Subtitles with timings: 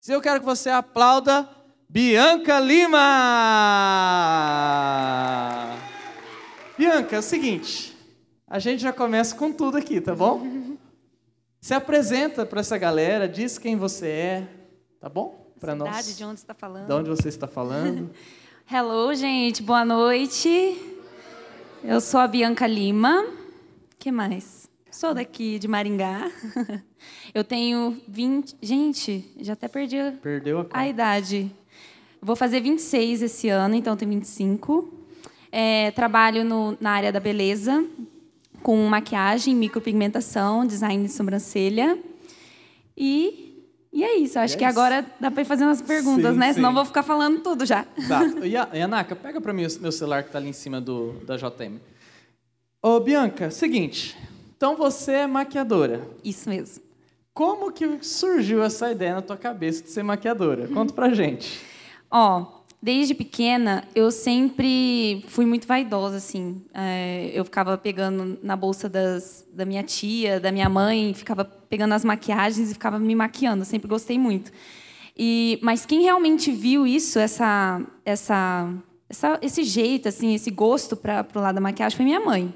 [0.00, 1.46] Se eu quero que você aplauda
[1.86, 2.98] Bianca Lima!
[6.78, 7.94] Bianca, é o seguinte,
[8.48, 10.78] a gente já começa com tudo aqui, tá bom?
[11.60, 14.48] Se apresenta para essa galera, diz quem você é,
[14.98, 15.52] tá bom?
[15.60, 16.16] Para nós.
[16.16, 16.86] De onde você está falando?
[16.86, 18.10] De onde você está falando?
[18.72, 20.80] Hello, gente, boa noite.
[21.84, 23.22] Eu sou a Bianca Lima.
[23.98, 24.59] que mais?
[24.90, 26.28] Sou daqui de Maringá.
[27.32, 28.56] Eu tenho 20.
[28.60, 31.50] Gente, já até perdi Perdeu a, a idade.
[32.20, 34.92] Vou fazer 26 esse ano, então tenho 25.
[35.52, 37.84] É, trabalho no, na área da beleza,
[38.62, 41.96] com maquiagem, micropigmentação, design de sobrancelha.
[42.96, 44.40] E, e é isso.
[44.40, 44.58] Acho yes.
[44.58, 46.48] que agora dá para ir fazendo as perguntas, sim, né?
[46.48, 46.54] Sim.
[46.54, 47.84] Senão vou ficar falando tudo já.
[48.08, 48.26] Tá.
[48.44, 50.80] E, a, e Anaka, pega para mim o meu celular que está ali em cima
[50.80, 51.78] do, da JM.
[52.82, 54.16] Ô, Bianca, seguinte.
[54.60, 56.06] Então você é maquiadora.
[56.22, 56.84] Isso mesmo.
[57.32, 60.68] Como que surgiu essa ideia na tua cabeça de ser maquiadora?
[60.68, 61.62] Conta pra gente.
[62.12, 62.44] Ó,
[62.82, 66.62] desde pequena eu sempre fui muito vaidosa, assim.
[66.74, 71.94] É, eu ficava pegando na bolsa das, da minha tia, da minha mãe, ficava pegando
[71.94, 73.62] as maquiagens e ficava me maquiando.
[73.62, 74.52] Eu sempre gostei muito.
[75.16, 78.70] E, mas quem realmente viu isso, essa, essa,
[79.08, 82.52] essa esse jeito, assim, esse gosto para o lado da maquiagem, foi minha mãe.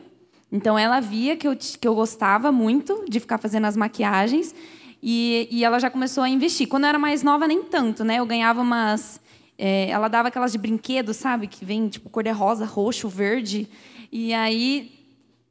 [0.55, 4.55] Então ela via que eu, que eu gostava muito de ficar fazendo as maquiagens
[5.03, 6.69] e, e ela já começou a investir.
[6.69, 8.21] Quando eu era mais nova, nem tanto, né?
[8.21, 9.21] Eu ganhava umas.
[9.59, 11.49] É, ela dava aquelas de brinquedo, sabe?
[11.49, 13.69] Que vem tipo cor-de-rosa, roxo, verde.
[14.13, 14.93] E aí,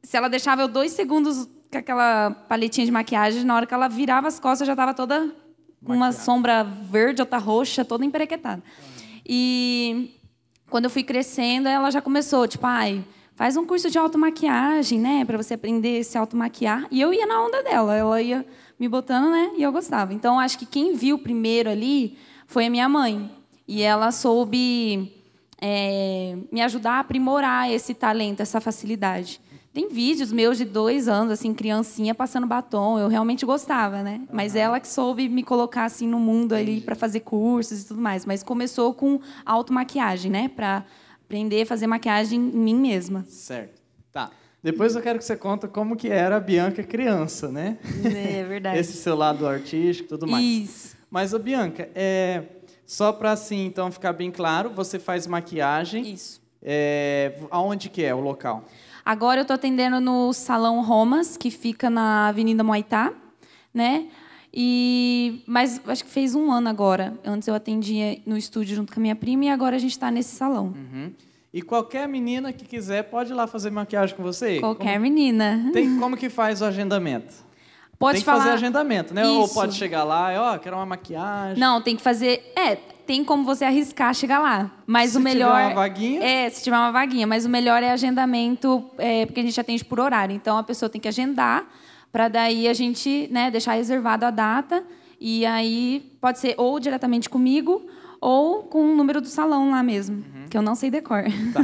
[0.02, 3.88] se ela deixava eu dois segundos com aquela paletinha de maquiagem, na hora que ela
[3.88, 5.30] virava as costas, eu já estava toda
[5.84, 8.62] com uma sombra verde, outra roxa, toda emperequetada.
[9.26, 10.18] E
[10.70, 13.04] quando eu fui crescendo, ela já começou, tipo, ai
[13.34, 16.86] faz um curso de automaquiagem, né, para você aprender a se automaquiar.
[16.90, 18.46] E eu ia na onda dela, ela ia
[18.78, 20.14] me botando, né, e eu gostava.
[20.14, 23.30] Então, acho que quem viu primeiro ali foi a minha mãe.
[23.66, 25.12] E ela soube
[25.60, 29.40] é, me ajudar a aprimorar esse talento, essa facilidade.
[29.72, 32.96] Tem vídeos meus de dois anos, assim, criancinha passando batom.
[32.96, 34.20] Eu realmente gostava, né?
[34.32, 38.00] Mas ela que soube me colocar assim no mundo ali para fazer cursos e tudo
[38.00, 38.24] mais.
[38.24, 40.48] Mas começou com automaquiagem, né?
[40.48, 40.84] Para
[41.34, 43.24] aprender a fazer maquiagem em mim mesma.
[43.28, 43.82] Certo.
[44.12, 44.30] Tá.
[44.62, 47.76] Depois eu quero que você conta como que era a Bianca criança, né?
[48.04, 48.78] É verdade.
[48.78, 50.44] Esse seu lado artístico e tudo mais.
[50.44, 50.96] Isso.
[51.10, 52.44] Mas, a Bianca, é,
[52.86, 56.12] só para assim, então, ficar bem claro, você faz maquiagem.
[56.12, 56.40] Isso.
[56.62, 58.64] É, aonde que é o local?
[59.04, 63.12] Agora eu estou atendendo no Salão Romas, que fica na Avenida Moitá,
[63.72, 64.06] né?
[64.56, 67.18] E, mas acho que fez um ano agora.
[67.24, 70.12] Antes eu atendia no estúdio junto com a minha prima e agora a gente está
[70.12, 70.66] nesse salão.
[70.66, 71.12] Uhum.
[71.52, 74.60] E qualquer menina que quiser pode ir lá fazer maquiagem com você?
[74.60, 75.02] Qualquer como...
[75.02, 75.70] menina.
[75.72, 77.34] Tem, como que faz o agendamento?
[77.98, 78.38] Pode tem que falar...
[78.42, 79.22] fazer agendamento, né?
[79.22, 79.32] Isso.
[79.32, 81.58] Ou pode chegar lá e, ó, oh, quero uma maquiagem.
[81.58, 82.52] Não, tem que fazer...
[82.56, 84.70] É, tem como você arriscar chegar lá.
[84.86, 85.50] Mas se o melhor...
[85.50, 86.24] Se tiver uma vaguinha?
[86.24, 87.26] É, se tiver uma vaguinha.
[87.26, 90.34] Mas o melhor é agendamento, é, porque a gente atende por horário.
[90.34, 91.66] Então, a pessoa tem que agendar
[92.14, 94.84] para daí a gente né, deixar reservado a data
[95.20, 97.84] e aí pode ser ou diretamente comigo
[98.20, 100.46] ou com o número do salão lá mesmo, uhum.
[100.48, 101.24] que eu não sei decor.
[101.52, 101.60] Tá.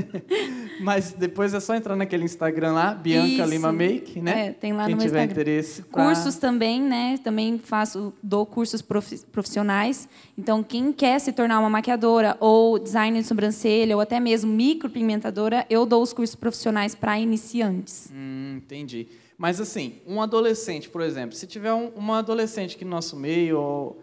[0.80, 3.44] Mas depois é só entrar naquele Instagram lá, Bianca Isso.
[3.44, 4.46] Lima Make, né?
[4.46, 5.42] É, tem lá Quem no meu tiver Instagram.
[5.42, 5.82] interesse.
[5.82, 6.06] Pra...
[6.06, 7.18] Cursos também, né?
[7.22, 10.08] Também faço, dou cursos profissionais.
[10.38, 15.66] Então, quem quer se tornar uma maquiadora ou designer de sobrancelha ou até mesmo micropigmentadora,
[15.68, 18.10] eu dou os cursos profissionais para iniciantes.
[18.10, 19.06] Hum, entendi.
[19.42, 23.58] Mas assim, um adolescente, por exemplo, se tiver um, uma adolescente aqui no nosso meio
[23.58, 24.02] ou,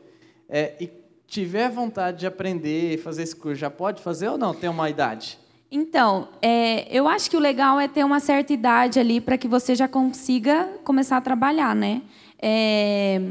[0.50, 0.91] é, e
[1.27, 4.53] tiver vontade de aprender e fazer esse curso, já pode fazer ou não?
[4.53, 5.39] Tem uma idade?
[5.72, 9.47] Então, é, eu acho que o legal é ter uma certa idade ali para que
[9.47, 12.01] você já consiga começar a trabalhar, né?
[12.38, 13.21] É,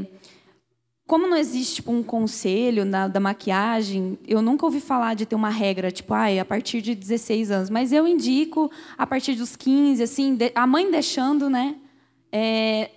[1.05, 5.35] como não existe tipo, um conselho na, da maquiagem, eu nunca ouvi falar de ter
[5.35, 7.69] uma regra, tipo, ah, a partir de 16 anos.
[7.69, 11.75] Mas eu indico a partir dos 15, assim, de, a mãe deixando, né?
[12.31, 12.91] É,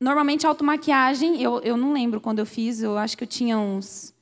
[0.00, 4.14] normalmente, automaquiagem, eu, eu não lembro quando eu fiz, eu acho que eu tinha uns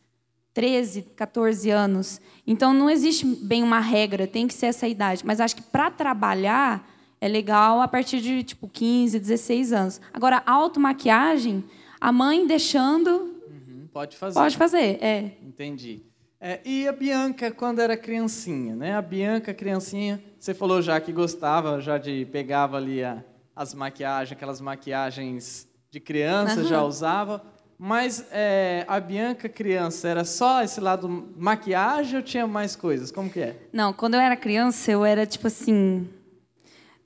[0.52, 2.20] 13, 14 anos.
[2.46, 5.24] Então, não existe bem uma regra, tem que ser essa idade.
[5.24, 6.88] Mas acho que para trabalhar
[7.20, 10.00] é legal a partir de tipo 15, 16 anos.
[10.12, 11.64] Agora, automaquiagem,
[12.00, 13.10] a mãe deixando.
[13.48, 14.38] Uhum, pode fazer.
[14.38, 15.32] Pode fazer, é.
[15.42, 16.02] Entendi.
[16.38, 18.94] É, e a Bianca, quando era criancinha, né?
[18.94, 23.24] A Bianca, criancinha, você falou já que gostava, já de pegava ali a,
[23.54, 26.66] as maquiagens, aquelas maquiagens de criança, uhum.
[26.66, 27.42] já usava.
[27.78, 33.10] Mas é, a Bianca criança era só esse lado maquiagem ou tinha mais coisas?
[33.10, 33.56] Como que é?
[33.72, 36.08] Não, quando eu era criança eu era tipo assim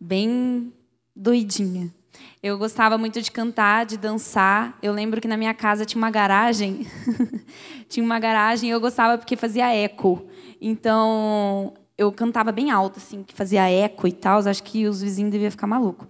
[0.00, 0.72] bem
[1.14, 1.92] doidinha.
[2.42, 4.78] Eu gostava muito de cantar, de dançar.
[4.82, 6.86] Eu lembro que na minha casa tinha uma garagem.
[7.88, 10.24] tinha uma garagem e eu gostava porque fazia eco.
[10.60, 14.38] Então, eu cantava bem alto, assim, que fazia eco e tal.
[14.38, 16.06] Acho que os vizinhos deviam ficar malucos.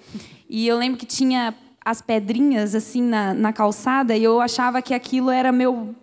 [0.49, 4.93] E eu lembro que tinha as pedrinhas, assim, na, na calçada e eu achava que
[4.93, 5.95] aquilo era meu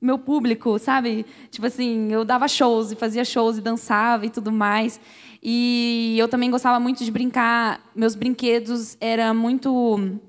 [0.00, 1.24] meu público, sabe?
[1.50, 5.00] Tipo assim, eu dava shows e fazia shows e dançava e tudo mais.
[5.42, 7.80] E eu também gostava muito de brincar.
[7.96, 10.20] Meus brinquedos eram muito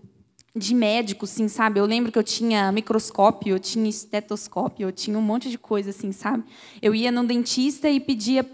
[0.56, 1.82] de médico, assim, sabe?
[1.82, 5.90] Eu lembro que eu tinha microscópio, eu tinha estetoscópio, eu tinha um monte de coisa,
[5.90, 6.46] assim, sabe?
[6.82, 8.46] Eu ia no dentista e pedia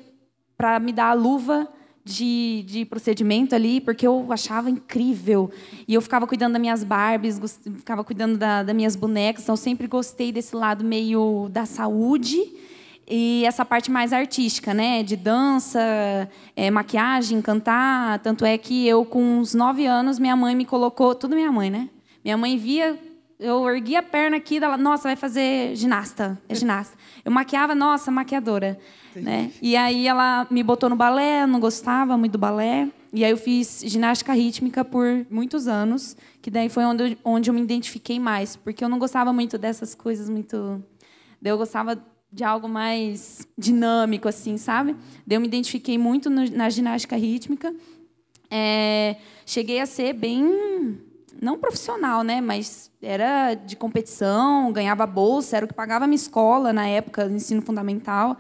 [0.62, 1.68] para me dar a luva
[2.06, 5.50] de, de procedimento ali, porque eu achava incrível.
[5.88, 7.42] E eu ficava cuidando das minhas Barbies,
[7.78, 12.38] ficava cuidando da, das minhas bonecas, então sempre gostei desse lado meio da saúde
[13.10, 18.20] e essa parte mais artística, né, de dança, é, maquiagem, cantar.
[18.20, 21.72] Tanto é que eu, com uns nove anos, minha mãe me colocou, tudo minha mãe,
[21.72, 21.90] né?
[22.24, 23.00] Minha mãe via,
[23.42, 26.96] eu erguia a perna aqui, ela, nossa, vai fazer ginasta, é ginasta.
[27.26, 28.80] Eu maquiava, nossa, maquiadora,
[29.16, 29.52] né?
[29.60, 32.88] E aí ela me botou no balé, eu não gostava muito do balé.
[33.12, 37.50] E aí eu fiz ginástica rítmica por muitos anos, que daí foi onde eu, onde
[37.50, 40.82] eu me identifiquei mais, porque eu não gostava muito dessas coisas muito.
[41.42, 42.00] Daí eu gostava
[42.32, 44.96] de algo mais dinâmico, assim, sabe?
[45.26, 47.74] Daí eu me identifiquei muito no, na ginástica rítmica.
[48.52, 49.16] É,
[49.46, 51.02] cheguei a ser bem,
[51.42, 52.40] não profissional, né?
[52.40, 57.26] Mas era de competição, ganhava bolsa, era o que pagava a minha escola na época,
[57.26, 58.38] ensino fundamental.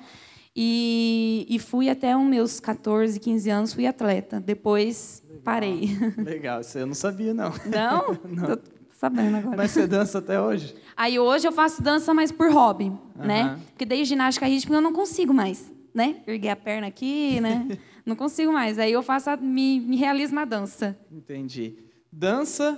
[0.55, 4.39] E, e fui até os meus 14, 15 anos, fui atleta.
[4.39, 5.41] Depois Legal.
[5.43, 5.97] parei.
[6.17, 7.51] Legal, isso eu não sabia, não.
[7.65, 8.19] Não?
[8.29, 8.55] não.
[8.55, 8.61] Tô
[8.91, 9.57] sabendo agora.
[9.57, 10.75] Mas você dança até hoje?
[10.95, 12.99] Aí hoje eu faço dança mais por hobby, uhum.
[13.15, 13.59] né?
[13.69, 16.17] Porque daí ginástica rítmica eu não consigo mais, né?
[16.27, 17.67] Erguer a perna aqui, né?
[18.05, 18.77] não consigo mais.
[18.77, 20.99] Aí eu faço, a, me, me realizo na dança.
[21.09, 21.77] Entendi.
[22.11, 22.77] Dança,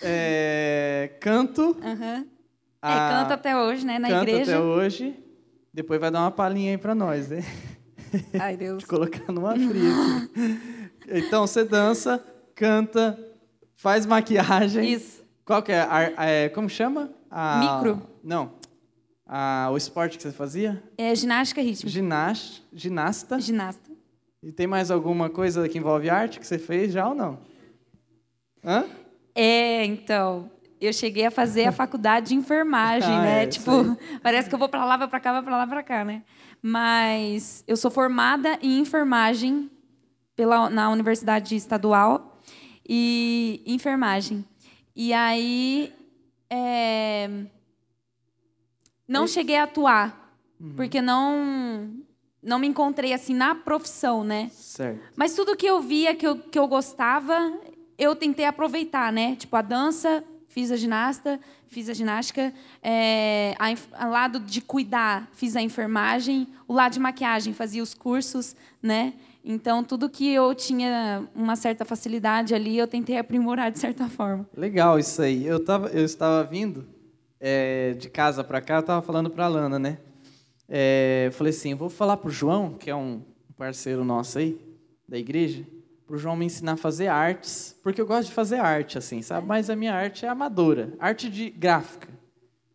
[0.00, 1.76] é, canto.
[1.82, 2.26] Uhum.
[2.80, 2.94] A...
[2.94, 3.98] É, canto até hoje, né?
[3.98, 4.52] Na canto igreja.
[4.52, 5.16] até hoje.
[5.72, 7.44] Depois vai dar uma palhinha aí para nós, né?
[8.38, 8.80] Ai, Deus.
[8.80, 10.30] De colocar numa fria.
[11.08, 12.22] então, você dança,
[12.54, 13.18] canta,
[13.76, 14.92] faz maquiagem.
[14.92, 15.22] Isso.
[15.44, 15.86] Qual que é?
[16.18, 17.10] é como chama?
[17.30, 17.78] A...
[17.78, 18.02] Micro.
[18.22, 18.52] Não.
[19.26, 19.70] A...
[19.72, 20.82] O esporte que você fazia?
[20.98, 21.88] É ginástica rítmica.
[21.88, 22.60] Ginasta.
[22.72, 23.40] Ginasta.
[23.40, 23.90] Ginasta.
[24.42, 27.38] E tem mais alguma coisa que envolve arte que você fez já ou não?
[28.64, 28.84] Hã?
[29.34, 30.50] É, então
[30.80, 33.44] eu cheguei a fazer a faculdade de enfermagem, ah, né?
[33.44, 33.70] É, tipo,
[34.22, 36.22] parece que eu vou para lá, vou para cá, vou para lá, para cá, né?
[36.60, 39.70] Mas eu sou formada em enfermagem
[40.36, 42.40] pela na Universidade Estadual
[42.88, 44.44] e enfermagem.
[44.94, 45.92] E aí
[46.50, 47.28] é,
[49.08, 50.74] não cheguei a atuar, uhum.
[50.74, 52.02] porque não
[52.42, 54.50] não me encontrei assim na profissão, né?
[54.50, 55.00] Certo.
[55.16, 57.52] Mas tudo que eu via que eu, que eu gostava,
[58.02, 59.36] eu tentei aproveitar, né?
[59.36, 61.38] Tipo a dança, fiz a ginasta,
[61.68, 62.52] fiz a ginástica,
[62.82, 67.94] é, a, a, lado de cuidar, fiz a enfermagem, o lado de maquiagem, fazia os
[67.94, 69.14] cursos, né?
[69.44, 74.48] Então, tudo que eu tinha uma certa facilidade ali, eu tentei aprimorar de certa forma.
[74.56, 75.44] Legal isso aí.
[75.44, 76.86] Eu, tava, eu estava vindo
[77.40, 79.98] é, de casa para cá, eu estava falando para a Lana, né?
[80.68, 83.22] É, falei assim, vou falar para o João, que é um
[83.56, 84.60] parceiro nosso aí,
[85.08, 85.66] da igreja,
[86.12, 89.22] para o João me ensinar a fazer artes, porque eu gosto de fazer arte, assim,
[89.22, 89.46] sabe?
[89.46, 92.06] Mas a minha arte é amadora, arte de gráfica,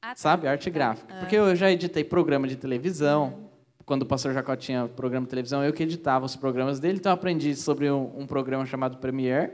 [0.01, 0.16] ah, tá.
[0.16, 0.48] sabe?
[0.48, 1.13] Arte gráfica.
[1.13, 1.19] Ah.
[1.19, 3.51] Porque eu já editei programa de televisão,
[3.86, 7.12] quando o pastor Jacó tinha programa de televisão, eu que editava os programas dele, então
[7.12, 9.51] eu aprendi sobre um, um programa chamado Premiere,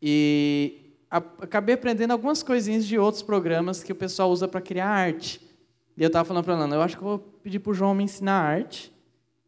[0.00, 4.86] e a, acabei aprendendo algumas coisinhas de outros programas que o pessoal usa para criar
[4.86, 5.40] arte.
[5.96, 7.74] E eu estava falando para a Lana, eu acho que eu vou pedir para o
[7.74, 8.91] João me ensinar arte,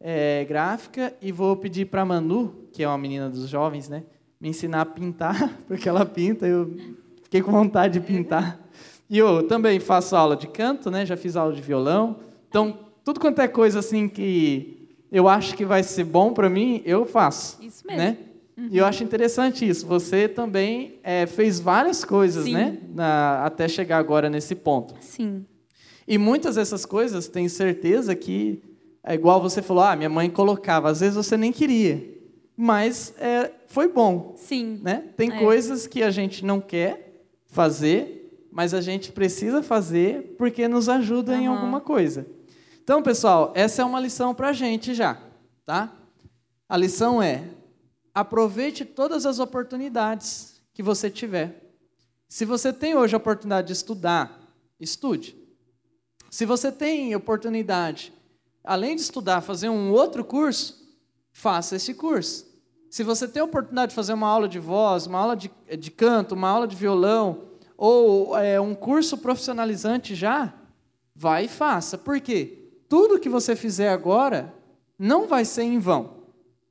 [0.07, 4.03] é, gráfica e vou pedir para a Manu, que é uma menina dos jovens, né,
[4.39, 6.77] me ensinar a pintar, porque ela pinta, eu
[7.23, 8.59] fiquei com vontade de pintar.
[9.09, 12.19] E eu também faço aula de canto, né, já fiz aula de violão.
[12.47, 16.83] Então, tudo quanto é coisa assim que eu acho que vai ser bom para mim,
[16.85, 17.57] eu faço.
[17.63, 18.03] Isso mesmo.
[18.03, 18.17] Né?
[18.55, 18.69] Uhum.
[18.71, 19.87] E eu acho interessante isso.
[19.87, 22.53] Você também é, fez várias coisas, Sim.
[22.53, 22.77] né?
[22.93, 24.93] Na, até chegar agora nesse ponto.
[25.01, 25.45] Sim.
[26.07, 28.61] E muitas dessas coisas, tenho certeza que
[29.07, 30.89] é igual você falou, ah, minha mãe colocava.
[30.89, 32.03] Às vezes você nem queria,
[32.57, 34.33] mas é, foi bom.
[34.35, 34.79] Sim.
[34.81, 35.09] Né?
[35.15, 35.39] Tem é.
[35.39, 41.33] coisas que a gente não quer fazer, mas a gente precisa fazer porque nos ajuda
[41.33, 41.39] uhum.
[41.39, 42.25] em alguma coisa.
[42.83, 45.21] Então, pessoal, essa é uma lição para a gente já,
[45.65, 45.93] tá?
[46.67, 47.43] A lição é:
[48.11, 51.73] aproveite todas as oportunidades que você tiver.
[52.27, 55.35] Se você tem hoje a oportunidade de estudar, estude.
[56.31, 58.11] Se você tem oportunidade
[58.65, 60.97] além de estudar, fazer um outro curso,
[61.31, 62.45] faça esse curso.
[62.89, 65.91] Se você tem a oportunidade de fazer uma aula de voz, uma aula de, de
[65.91, 67.43] canto, uma aula de violão,
[67.77, 70.53] ou é, um curso profissionalizante já,
[71.13, 71.97] vai e faça.
[71.97, 72.69] Por quê?
[72.87, 74.53] Tudo que você fizer agora
[74.97, 76.23] não vai ser em vão.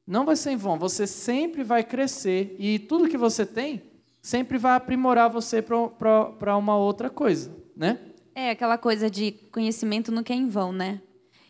[0.06, 0.78] Não vai ser em vão.
[0.78, 3.82] Você sempre vai crescer e tudo que você tem
[4.24, 7.98] sempre vai aprimorar você para uma outra coisa, né?
[8.34, 11.02] É aquela coisa de conhecimento nunca é em vão, né?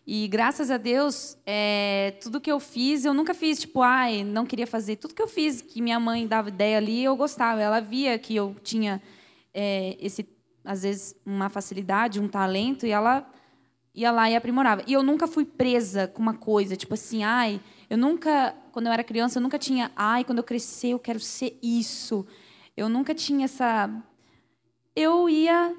[0.06, 4.44] E graças a Deus, é, tudo que eu fiz, eu nunca fiz tipo, ai, não
[4.44, 4.96] queria fazer.
[4.96, 7.62] Tudo que eu fiz, que minha mãe dava ideia ali, eu gostava.
[7.62, 9.00] Ela via que eu tinha
[9.54, 10.28] é, esse,
[10.62, 13.26] às vezes, uma facilidade, um talento, e ela
[13.94, 14.82] ia lá e aprimorava.
[14.86, 17.58] E eu nunca fui presa com uma coisa, tipo assim, ai,
[17.88, 21.20] eu nunca, quando eu era criança, eu nunca tinha, ai, quando eu crescer, eu quero
[21.20, 22.26] ser isso.
[22.76, 23.90] Eu nunca tinha essa.
[24.94, 25.74] Eu ia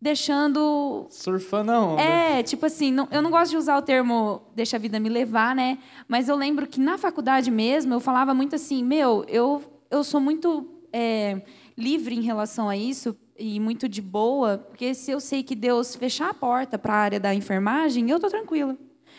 [0.00, 1.06] deixando.
[1.10, 2.02] Surfando a onda.
[2.02, 5.08] É, tipo assim, não, eu não gosto de usar o termo deixa a vida me
[5.08, 5.78] levar, né?
[6.08, 10.20] Mas eu lembro que na faculdade mesmo eu falava muito assim: meu, eu, eu sou
[10.20, 11.42] muito é,
[11.76, 15.94] livre em relação a isso e muito de boa, porque se eu sei que Deus
[15.96, 18.76] fechar a porta para a área da enfermagem, eu tô tranquila.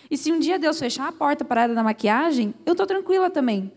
[0.10, 2.86] E se um dia Deus fechar a porta para a área da maquiagem, eu tô
[2.86, 3.72] tranquila também.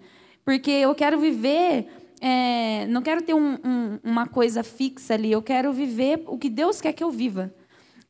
[0.44, 5.42] Porque eu quero viver é, não quero ter um, um, uma coisa fixa ali, eu
[5.42, 7.54] quero viver o que Deus quer que eu viva.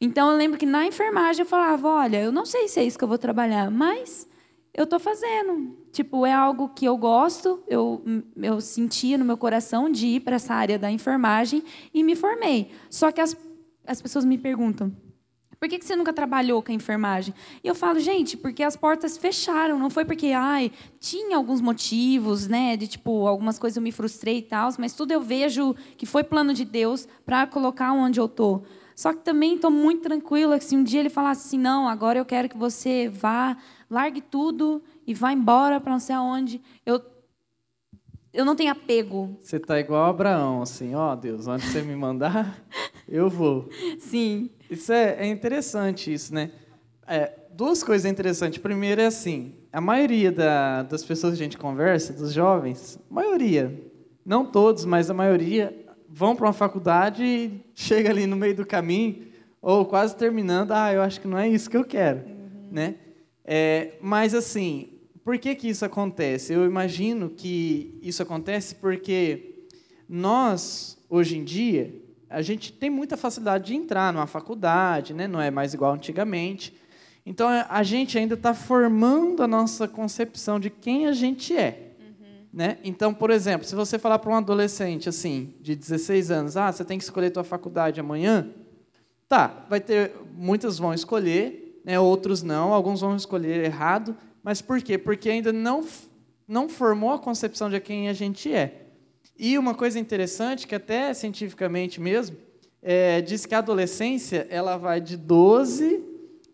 [0.01, 2.97] Então eu lembro que na enfermagem eu falava, olha, eu não sei se é isso
[2.97, 4.29] que eu vou trabalhar, mas
[4.73, 5.77] eu estou fazendo.
[5.91, 8.05] Tipo, é algo que eu gosto, eu,
[8.37, 12.71] eu sentia no meu coração de ir para essa área da enfermagem e me formei.
[12.89, 13.37] Só que as,
[13.85, 14.95] as pessoas me perguntam,
[15.65, 17.33] por que, que você nunca trabalhou com a enfermagem?
[17.63, 19.79] E eu falo, gente, porque as portas fecharam.
[19.79, 22.77] Não foi porque, ai, tinha alguns motivos, né?
[22.77, 26.23] De tipo, algumas coisas eu me frustrei e tal, mas tudo eu vejo que foi
[26.23, 28.61] plano de Deus para colocar onde eu tô.
[28.95, 32.19] Só que também estou muito tranquila que se um dia ele falasse assim, não, agora
[32.19, 33.57] eu quero que você vá,
[33.89, 37.01] largue tudo e vá embora para não sei aonde, eu
[38.35, 39.39] eu não tenho apego.
[39.41, 42.61] Você tá igual Abraão, assim, ó oh, Deus, onde você me mandar,
[43.09, 43.69] eu vou.
[43.99, 44.51] Sim.
[44.69, 46.51] Isso é, é interessante, isso, né?
[47.07, 48.59] É, duas coisas interessantes.
[48.59, 53.73] Primeiro é assim, a maioria da, das pessoas que a gente conversa, dos jovens, maioria,
[54.27, 55.73] não todos, mas a maioria,
[56.09, 59.29] vão para uma faculdade e chega ali no meio do caminho,
[59.63, 62.69] ou quase terminando, ah, eu acho que não é isso que eu quero, uhum.
[62.73, 62.97] né?
[63.45, 64.94] É, mas assim,
[65.25, 66.53] por que, que isso acontece?
[66.53, 69.55] Eu imagino que isso acontece porque
[70.07, 71.95] nós, hoje em dia,
[72.29, 75.27] a gente tem muita facilidade de entrar numa faculdade, né?
[75.27, 76.75] não é mais igual antigamente.
[77.25, 81.95] Então, a gente ainda está formando a nossa concepção de quem a gente é.
[81.99, 82.47] Uhum.
[82.53, 82.79] Né?
[82.85, 86.85] Então, por exemplo, se você falar para um adolescente assim, de 16 anos, ah, você
[86.85, 88.51] tem que escolher tua faculdade amanhã,
[89.27, 94.15] tá, vai ter, muitos vão escolher, né, outros não, alguns vão escolher errado,
[94.45, 94.99] mas por quê?
[94.99, 95.83] Porque ainda não,
[96.47, 98.83] não formou a concepção de quem a gente é.
[99.39, 102.37] E uma coisa interessante, que até cientificamente mesmo,
[102.83, 106.05] é, diz que a adolescência ela vai de 12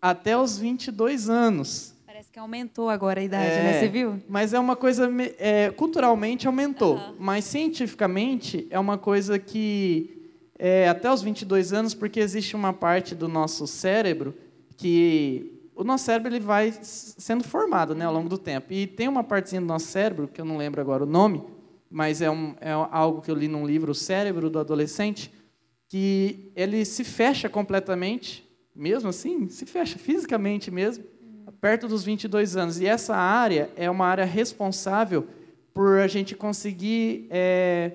[0.01, 1.93] até os 22 anos.
[2.07, 3.79] Parece que aumentou agora a idade, é, né?
[3.79, 4.19] Você viu?
[4.27, 7.15] Mas é uma coisa, é, culturalmente aumentou, uhum.
[7.19, 13.13] mas cientificamente é uma coisa que é, até os 22 anos, porque existe uma parte
[13.13, 14.33] do nosso cérebro
[14.77, 18.71] que o nosso cérebro ele vai sendo formado né, ao longo do tempo.
[18.71, 21.43] E tem uma partezinha do nosso cérebro, que eu não lembro agora o nome,
[21.89, 25.31] mas é, um, é algo que eu li num livro, O Cérebro do Adolescente,
[25.87, 31.03] que ele se fecha completamente, mesmo assim, se fecha fisicamente mesmo,
[31.59, 32.79] perto dos 22 anos.
[32.79, 35.27] E essa área é uma área responsável
[35.73, 37.91] por a gente conseguir é,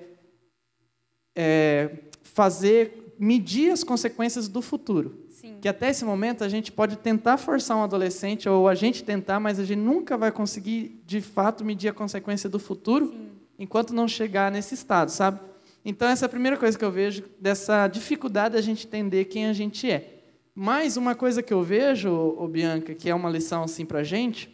[1.35, 1.91] é,
[2.23, 5.26] fazer, medir as consequências do futuro.
[5.47, 5.59] Sim.
[5.61, 9.39] Que até esse momento a gente pode tentar forçar um adolescente, ou a gente tentar,
[9.39, 13.31] mas a gente nunca vai conseguir, de fato, medir a consequência do futuro Sim.
[13.59, 15.41] enquanto não chegar nesse estado, sabe?
[15.85, 19.47] Então, essa é a primeira coisa que eu vejo, dessa dificuldade da gente entender quem
[19.47, 20.25] a gente é.
[20.53, 24.05] Mas uma coisa que eu vejo, ô, Bianca, que é uma lição assim para a
[24.05, 24.51] gente,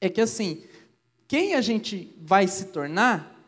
[0.00, 0.64] é que assim,
[1.28, 3.38] quem a gente vai se tornar,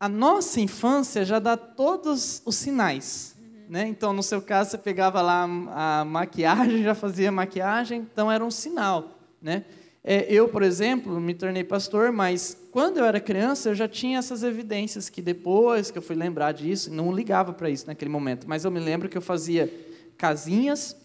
[0.00, 3.37] a nossa infância já dá todos os sinais.
[3.68, 3.86] Né?
[3.86, 8.50] Então, no seu caso, você pegava lá a maquiagem, já fazia maquiagem, então era um
[8.50, 9.18] sinal.
[9.42, 9.64] Né?
[10.02, 14.18] É, eu, por exemplo, me tornei pastor, mas quando eu era criança, eu já tinha
[14.18, 18.48] essas evidências que depois que eu fui lembrar disso, não ligava para isso naquele momento,
[18.48, 19.70] mas eu me lembro que eu fazia
[20.16, 20.96] casinhas,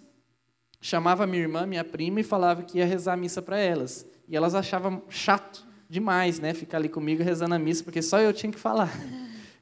[0.79, 4.05] chamava minha irmã, minha prima e falava que ia rezar a missa para elas.
[4.27, 8.31] E elas achavam chato demais, né, ficar ali comigo rezando a missa, porque só eu
[8.31, 8.89] tinha que falar.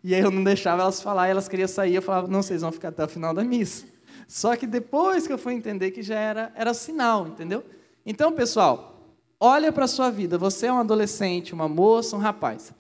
[0.04, 2.72] E aí eu não deixava elas falar, elas queriam sair, eu falava, não, vocês vão
[2.72, 3.86] ficar até o final da missa.
[4.28, 7.64] Só que depois que eu fui entender que já era, era sinal, entendeu?
[8.06, 10.38] Então, pessoal, olha para a sua vida.
[10.38, 12.74] Você é um adolescente, uma moça, um rapaz.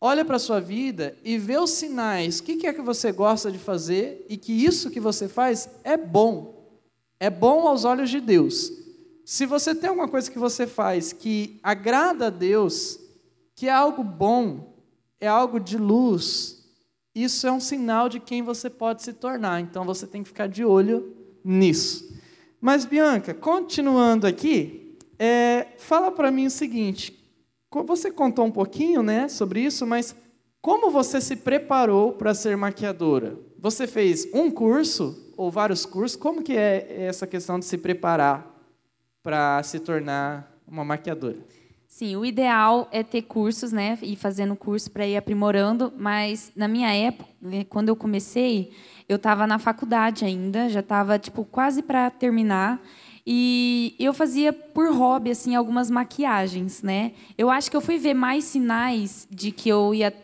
[0.00, 2.38] Olha para a sua vida e vê os sinais.
[2.38, 5.96] O que é que você gosta de fazer e que isso que você faz é
[5.96, 6.78] bom.
[7.18, 8.72] É bom aos olhos de Deus.
[9.24, 12.98] Se você tem alguma coisa que você faz que agrada a Deus,
[13.54, 14.74] que é algo bom,
[15.20, 16.59] é algo de luz,
[17.14, 19.60] isso é um sinal de quem você pode se tornar.
[19.60, 21.14] Então você tem que ficar de olho
[21.44, 22.18] nisso.
[22.60, 27.18] Mas, Bianca, continuando aqui, é, fala para mim o seguinte:
[27.86, 30.14] você contou um pouquinho né, sobre isso, mas
[30.60, 33.38] como você se preparou para ser maquiadora?
[33.58, 36.16] Você fez um curso ou vários cursos?
[36.16, 38.54] Como que é essa questão de se preparar
[39.22, 41.38] para se tornar uma maquiadora?
[41.92, 46.68] Sim, o ideal é ter cursos, né, e fazendo curso para ir aprimorando, mas na
[46.68, 48.70] minha época, né, quando eu comecei,
[49.08, 52.80] eu estava na faculdade ainda, já estava tipo quase para terminar,
[53.26, 57.12] e eu fazia por hobby assim algumas maquiagens, né?
[57.36, 60.14] Eu acho que eu fui ver mais sinais de que eu ia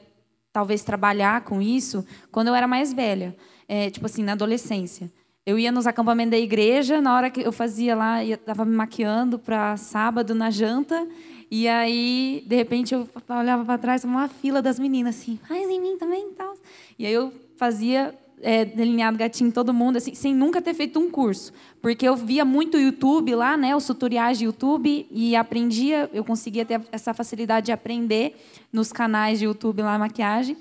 [0.53, 3.37] talvez trabalhar com isso quando eu era mais velha,
[3.69, 5.11] é, tipo assim na adolescência.
[5.45, 9.39] Eu ia nos acampamentos da igreja, na hora que eu fazia lá, estava me maquiando
[9.39, 11.07] para sábado na janta,
[11.51, 15.81] e aí, de repente, eu olhava para trás, uma fila das meninas, assim, faz em
[15.81, 16.55] mim também e tal.
[16.99, 21.11] E aí eu fazia é, delineado gatinho todo mundo, assim, sem nunca ter feito um
[21.11, 21.53] curso.
[21.81, 26.65] Porque eu via muito YouTube lá, né, os tutoriais de YouTube, e aprendia, eu conseguia
[26.65, 28.37] ter essa facilidade de aprender
[28.73, 30.57] nos canais de YouTube lá, maquiagem.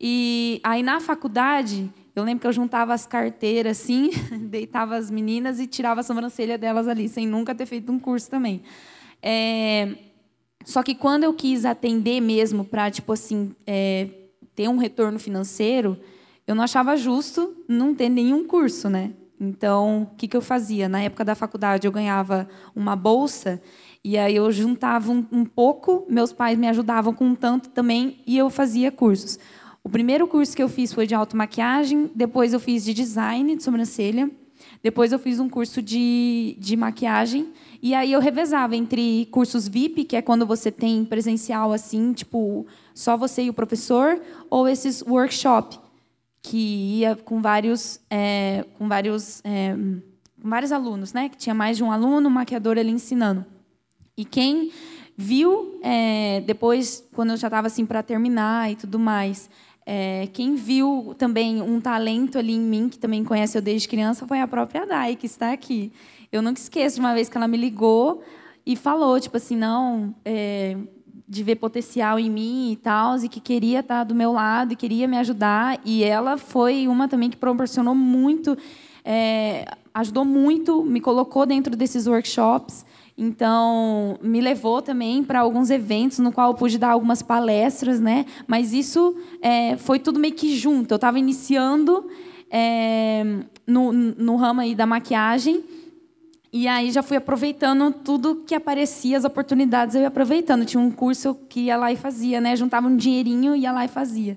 [0.00, 4.10] E aí, na faculdade, eu lembro que eu juntava as carteiras, assim,
[4.48, 8.30] deitava as meninas e tirava a sobrancelha delas ali, sem nunca ter feito um curso
[8.30, 8.62] também.
[9.22, 9.94] É,
[10.64, 14.08] só que quando eu quis atender mesmo para, tipo assim, é,
[14.54, 15.98] ter um retorno financeiro,
[16.46, 19.12] eu não achava justo não ter nenhum curso, né?
[19.40, 20.88] Então, o que, que eu fazia?
[20.88, 23.60] Na época da faculdade, eu ganhava uma bolsa
[24.04, 28.20] e aí eu juntava um, um pouco, meus pais me ajudavam com um tanto também
[28.26, 29.38] e eu fazia cursos.
[29.82, 33.62] O primeiro curso que eu fiz foi de automaquiagem, depois eu fiz de design de
[33.62, 34.30] sobrancelha,
[34.82, 37.48] depois eu fiz um curso de, de maquiagem
[37.82, 42.66] e aí eu revezava entre cursos VIP, que é quando você tem presencial assim, tipo,
[42.94, 45.78] só você e o professor, ou esses workshop,
[46.42, 49.74] que ia com vários, é, com vários, é,
[50.42, 51.28] com vários alunos, né?
[51.28, 53.46] Que tinha mais de um aluno, um maquiador ali ensinando.
[54.16, 54.70] E quem
[55.16, 59.48] viu é, depois, quando eu já estava assim para terminar e tudo mais,
[59.86, 64.26] é, quem viu também um talento ali em mim, que também conhece eu desde criança,
[64.26, 65.92] foi a própria Dai, que está aqui.
[66.32, 68.22] Eu nunca esqueço de uma vez que ela me ligou
[68.64, 70.76] e falou, tipo assim, não, é,
[71.28, 74.76] de ver potencial em mim e tal, e que queria estar do meu lado e
[74.76, 75.80] queria me ajudar.
[75.84, 78.56] E ela foi uma também que proporcionou muito,
[79.04, 82.86] é, ajudou muito, me colocou dentro desses workshops.
[83.18, 88.24] Então, me levou também para alguns eventos no qual eu pude dar algumas palestras, né?
[88.46, 90.92] Mas isso é, foi tudo meio que junto.
[90.92, 92.08] Eu estava iniciando
[92.48, 93.24] é,
[93.66, 95.64] no, no ramo aí da maquiagem
[96.52, 100.64] e aí já fui aproveitando tudo que aparecia, as oportunidades eu ia aproveitando.
[100.64, 102.56] Tinha um curso que ia lá e fazia, né?
[102.56, 104.36] Juntava um dinheirinho e ia lá e fazia.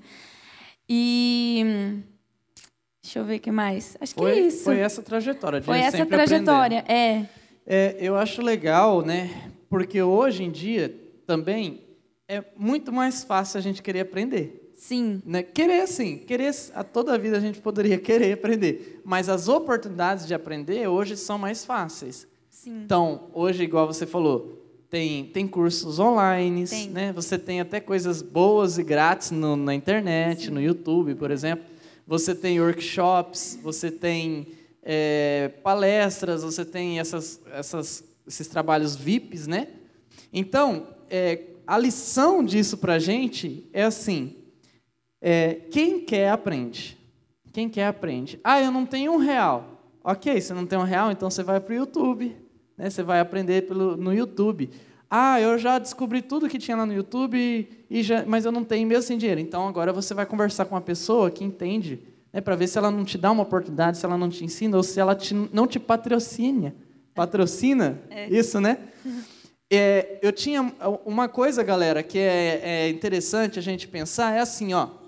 [0.88, 2.04] E
[3.04, 3.97] deixa eu ver o que mais.
[3.99, 4.63] Acho foi, que é isso.
[4.63, 5.60] Foi essa trajetória.
[5.60, 7.02] De foi essa trajetória, aprender.
[7.02, 7.30] é.
[7.65, 9.49] É, eu acho legal, né?
[9.69, 10.93] Porque hoje em dia
[11.26, 11.82] também
[12.28, 14.62] é muito mais fácil a gente querer aprender.
[14.84, 15.22] Sim.
[15.26, 15.41] Né?
[15.43, 16.17] Querer, sim.
[16.17, 19.02] Querer, a toda a vida a gente poderia querer aprender.
[19.06, 22.28] Mas as oportunidades de aprender hoje são mais fáceis.
[22.50, 22.82] Sim.
[22.84, 27.13] Então, hoje, igual você falou, tem, tem cursos online, né?
[27.13, 30.52] Você tem até coisas boas e grátis no, na internet, sim.
[30.52, 31.63] no YouTube, por exemplo.
[32.06, 34.48] Você tem workshops, você tem
[34.84, 39.69] é, palestras, você tem essas, essas, esses trabalhos VIPs, né?
[40.34, 44.42] Então, é, a lição disso para a gente é assim:
[45.26, 46.98] é, quem quer aprende.
[47.54, 48.42] Quem quer aprende.
[48.44, 49.82] Ah, eu não tenho um real.
[50.04, 52.36] Ok, você não tem um real, então você vai para o YouTube.
[52.78, 52.90] Né?
[52.90, 54.70] Você vai aprender pelo, no YouTube.
[55.10, 58.66] Ah, eu já descobri tudo que tinha lá no YouTube, e já, mas eu não
[58.66, 59.40] tenho mesmo sem dinheiro.
[59.40, 62.02] Então agora você vai conversar com uma pessoa que entende
[62.34, 64.76] né, para ver se ela não te dá uma oportunidade, se ela não te ensina,
[64.76, 66.76] ou se ela te, não te patrocina.
[67.14, 68.02] Patrocina?
[68.10, 68.28] É.
[68.28, 68.78] Isso, né?
[69.72, 70.74] É, eu tinha
[71.06, 75.03] uma coisa, galera, que é, é, interessante a gente pensar, é assim, ó.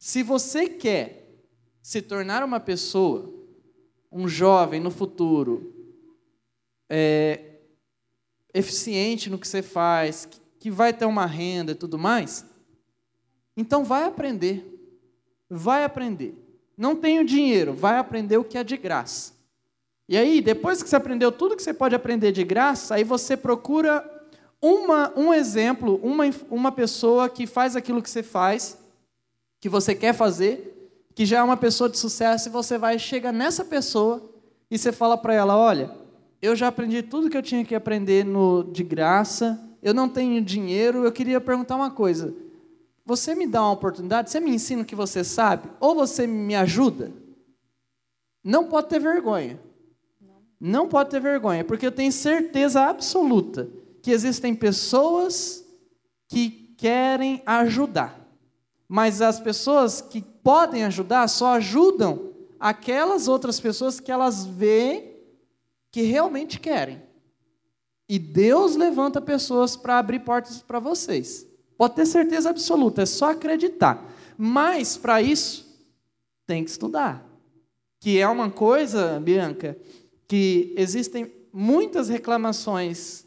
[0.00, 1.28] Se você quer
[1.80, 3.32] se tornar uma pessoa,
[4.10, 5.72] um jovem no futuro,
[6.88, 7.60] é,
[8.52, 12.44] eficiente no que você faz, que vai ter uma renda e tudo mais,
[13.56, 14.78] então vai aprender
[15.50, 16.34] vai aprender.
[16.76, 19.34] Não tenho dinheiro, vai aprender o que é de graça.
[20.08, 23.36] E aí, depois que você aprendeu tudo que você pode aprender de graça, aí você
[23.36, 24.08] procura
[24.62, 28.78] uma, um exemplo, uma, uma pessoa que faz aquilo que você faz,
[29.60, 33.30] que você quer fazer, que já é uma pessoa de sucesso, e você vai, chega
[33.30, 34.30] nessa pessoa
[34.70, 35.90] e você fala para ela: olha,
[36.40, 40.40] eu já aprendi tudo que eu tinha que aprender no, de graça, eu não tenho
[40.42, 42.34] dinheiro, eu queria perguntar uma coisa.
[43.04, 44.30] Você me dá uma oportunidade?
[44.30, 45.68] Você me ensina o que você sabe?
[45.80, 47.12] Ou você me ajuda?
[48.42, 49.60] Não pode ter vergonha.
[50.60, 53.68] Não pode ter vergonha, porque eu tenho certeza absoluta
[54.02, 55.64] que existem pessoas
[56.28, 58.19] que querem ajudar.
[58.92, 65.16] Mas as pessoas que podem ajudar só ajudam aquelas outras pessoas que elas veem
[65.92, 67.00] que realmente querem.
[68.08, 71.46] E Deus levanta pessoas para abrir portas para vocês.
[71.78, 74.12] Pode ter certeza absoluta, é só acreditar.
[74.36, 75.88] Mas para isso
[76.44, 77.24] tem que estudar.
[78.00, 79.78] Que é uma coisa, Bianca,
[80.26, 83.24] que existem muitas reclamações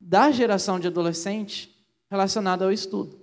[0.00, 1.76] da geração de adolescente
[2.10, 3.17] relacionada ao estudo,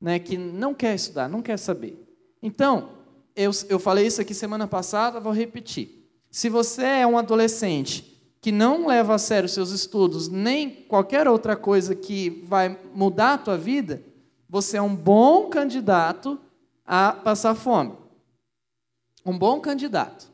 [0.00, 1.96] né, que não quer estudar, não quer saber.
[2.42, 2.90] Então,
[3.36, 6.08] eu, eu falei isso aqui semana passada, vou repetir.
[6.30, 8.10] Se você é um adolescente
[8.40, 13.38] que não leva a sério seus estudos, nem qualquer outra coisa que vai mudar a
[13.38, 14.02] tua vida,
[14.48, 16.40] você é um bom candidato
[16.86, 17.92] a passar fome.
[19.24, 20.29] Um bom candidato.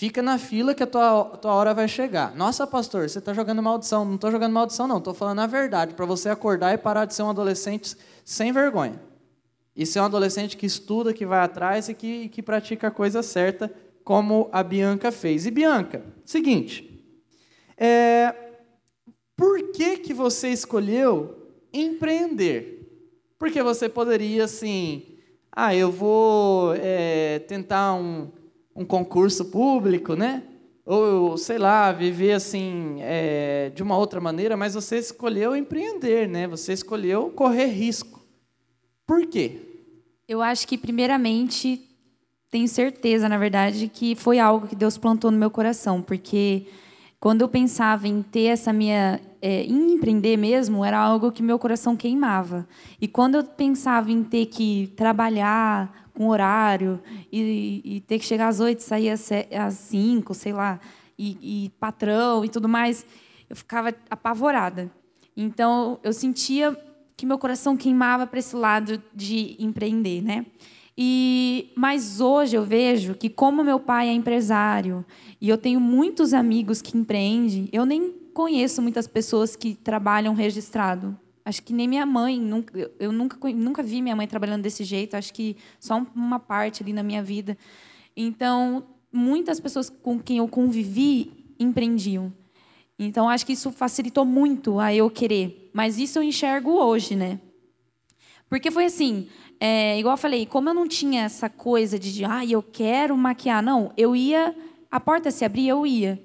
[0.00, 2.34] Fica na fila que a tua, tua hora vai chegar.
[2.34, 4.02] Nossa, pastor, você está jogando maldição.
[4.02, 4.96] Não estou jogando maldição, não.
[4.96, 8.98] Estou falando a verdade, para você acordar e parar de ser um adolescente sem vergonha.
[9.76, 13.22] E ser um adolescente que estuda, que vai atrás e que, que pratica a coisa
[13.22, 13.70] certa,
[14.02, 15.44] como a Bianca fez.
[15.44, 17.04] E Bianca, seguinte,
[17.76, 18.34] é,
[19.36, 23.04] por que, que você escolheu empreender?
[23.38, 25.18] Porque você poderia, assim,
[25.52, 28.39] ah, eu vou é, tentar um
[28.74, 30.42] um concurso público, né?
[30.84, 36.48] Ou, sei lá, viver assim é, de uma outra maneira, mas você escolheu empreender, né?
[36.48, 38.20] Você escolheu correr risco.
[39.06, 39.60] Por quê?
[40.26, 41.80] Eu acho que, primeiramente,
[42.50, 46.66] tenho certeza, na verdade, que foi algo que Deus plantou no meu coração, porque
[47.20, 49.20] quando eu pensava em ter essa minha.
[49.42, 52.68] É, em empreender mesmo, era algo que meu coração queimava.
[53.00, 57.00] E quando eu pensava em ter que trabalhar, com horário
[57.32, 60.78] e, e, ter que chegar às oito, sair às cinco, sei lá,
[61.18, 63.06] e, e patrão e tudo mais,
[63.48, 64.92] eu ficava apavorada.
[65.34, 66.78] Então eu sentia
[67.16, 70.44] que meu coração queimava para esse lado de empreender, né?
[70.94, 75.02] E mas hoje eu vejo que como meu pai é empresário
[75.40, 81.18] e eu tenho muitos amigos que empreendem, eu nem conheço muitas pessoas que trabalham registrado.
[81.44, 85.16] Acho que nem minha mãe, nunca, eu nunca, nunca vi minha mãe trabalhando desse jeito,
[85.16, 87.56] acho que só uma parte ali na minha vida.
[88.16, 92.32] Então, muitas pessoas com quem eu convivi empreendiam.
[92.98, 95.70] Então, acho que isso facilitou muito a eu querer.
[95.72, 97.40] Mas isso eu enxergo hoje, né?
[98.48, 102.44] Porque foi assim, é, igual eu falei, como eu não tinha essa coisa de, ah,
[102.44, 104.54] eu quero maquiar, não, eu ia,
[104.90, 106.20] a porta se abria, eu ia.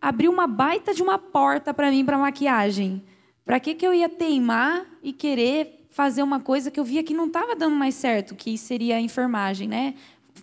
[0.00, 3.02] Abriu uma baita de uma porta para mim para maquiagem.
[3.44, 7.12] Para que, que eu ia teimar e querer fazer uma coisa que eu via que
[7.12, 9.94] não estava dando mais certo, que seria a enfermagem, né?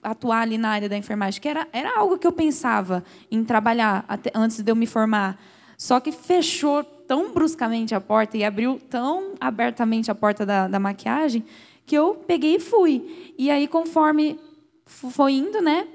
[0.03, 4.05] Atuar ali na área da enfermagem, que era, era algo que eu pensava em trabalhar
[4.07, 5.41] até, antes de eu me formar.
[5.77, 10.79] Só que fechou tão bruscamente a porta e abriu tão abertamente a porta da, da
[10.79, 11.43] maquiagem
[11.85, 13.33] que eu peguei e fui.
[13.37, 14.39] E aí, conforme
[14.85, 15.87] foi indo, né?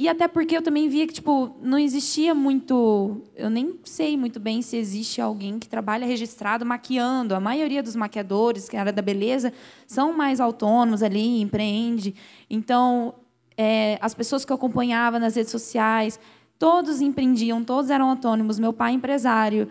[0.00, 4.40] E até porque eu também via que tipo não existia muito, eu nem sei muito
[4.40, 7.34] bem se existe alguém que trabalha registrado maquiando.
[7.34, 9.52] A maioria dos maquiadores que era da beleza
[9.86, 12.14] são mais autônomos ali, empreende.
[12.48, 13.12] Então,
[13.58, 16.18] é, as pessoas que eu acompanhava nas redes sociais,
[16.58, 18.58] todos empreendiam, todos eram autônomos.
[18.58, 19.68] Meu pai empresário.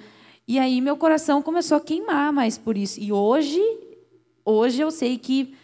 [0.48, 3.00] E aí meu coração começou a queimar mais por isso.
[3.00, 3.60] E hoje,
[4.46, 5.56] hoje eu sei que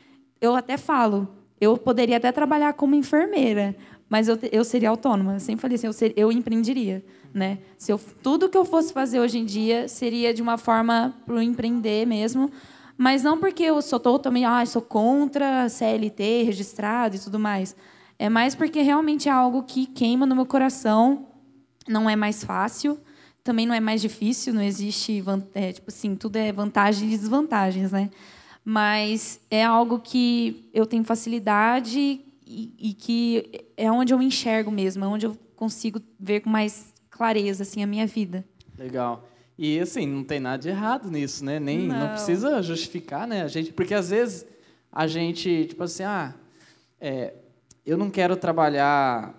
[0.41, 1.27] eu até falo,
[1.61, 3.75] eu poderia até trabalhar como enfermeira,
[4.09, 5.33] mas eu, eu seria autônoma.
[5.33, 7.03] Eu sempre falei assim, eu, ser, eu empreenderia.
[7.33, 7.59] Né?
[7.77, 11.43] Se eu, tudo que eu fosse fazer hoje em dia seria de uma forma para
[11.43, 12.49] empreender mesmo,
[12.97, 17.75] mas não porque eu sou totalmente, ah, sou contra CLT, registrado e tudo mais.
[18.17, 21.27] É mais porque realmente é algo que queima no meu coração,
[21.87, 22.97] não é mais fácil,
[23.43, 27.91] também não é mais difícil, não existe, é, tipo assim, tudo é vantagens e desvantagens,
[27.91, 28.09] né?
[28.63, 34.69] Mas é algo que eu tenho facilidade e, e, que é onde eu me enxergo
[34.69, 38.45] mesmo, é onde eu consigo ver com mais clareza assim a minha vida.
[38.77, 39.27] Legal.
[39.57, 41.59] E assim, não tem nada de errado nisso, né?
[41.59, 43.41] Nem não, não precisa justificar, né?
[43.41, 44.45] A gente, porque às vezes
[44.91, 46.35] a gente, tipo assim, ah,
[46.99, 47.33] é,
[47.85, 49.33] eu não quero trabalhar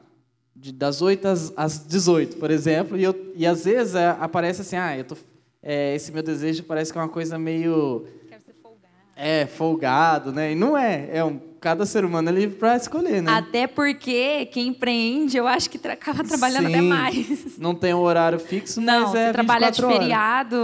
[0.54, 4.62] de, das 8 às, às 18, por exemplo, e, eu, e às vezes é, aparece
[4.62, 5.16] assim, ah, eu tô,
[5.62, 8.06] é, esse meu desejo parece que é uma coisa meio
[9.16, 10.52] é, folgado, né?
[10.52, 11.08] E não é.
[11.10, 13.32] É um, cada ser humano é livre para escolher, né?
[13.32, 16.72] Até porque quem empreende, eu acho que tra acaba trabalhando Sim.
[16.74, 17.58] até mais.
[17.58, 19.98] Não tem um horário fixo, Não, mas é você trabalha de 24 horas.
[19.98, 20.56] feriado,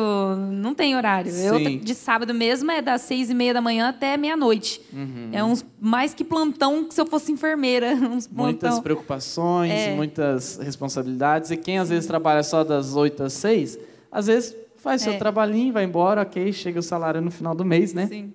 [0.52, 1.32] não tem horário.
[1.34, 1.78] Eu, Sim.
[1.78, 4.80] de sábado mesmo, é das seis e meia da manhã até meia-noite.
[4.92, 5.30] Uhum.
[5.32, 7.96] É uns mais que plantão que se eu fosse enfermeira.
[8.30, 9.96] Muitas preocupações, É.
[9.96, 11.50] muitas responsabilidades.
[11.50, 13.76] E quem às vezes trabalha só das 8 às 6,
[14.10, 15.16] às vezes faz seu É.
[15.16, 18.06] trabalhinho, vai embora, ok, chega o salário no final do mês, né?
[18.06, 18.32] Sim.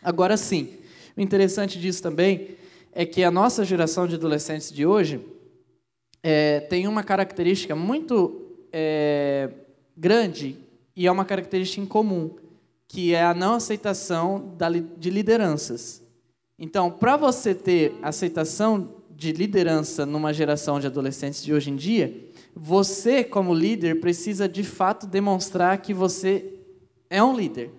[0.00, 0.68] Agora sim,
[1.16, 2.56] o interessante disso também
[2.92, 5.20] é que a nossa geração de adolescentes de hoje
[6.22, 9.50] é, tem uma característica muito é,
[9.96, 10.56] grande
[10.96, 12.30] e é uma característica em comum,
[12.88, 16.02] que é a não aceitação da de lideranças.
[16.58, 22.14] Então, para você ter aceitação de liderança numa geração de adolescentes de hoje em dia,
[22.54, 26.54] você, como líder, precisa de fato demonstrar que você
[27.10, 27.70] é um líder.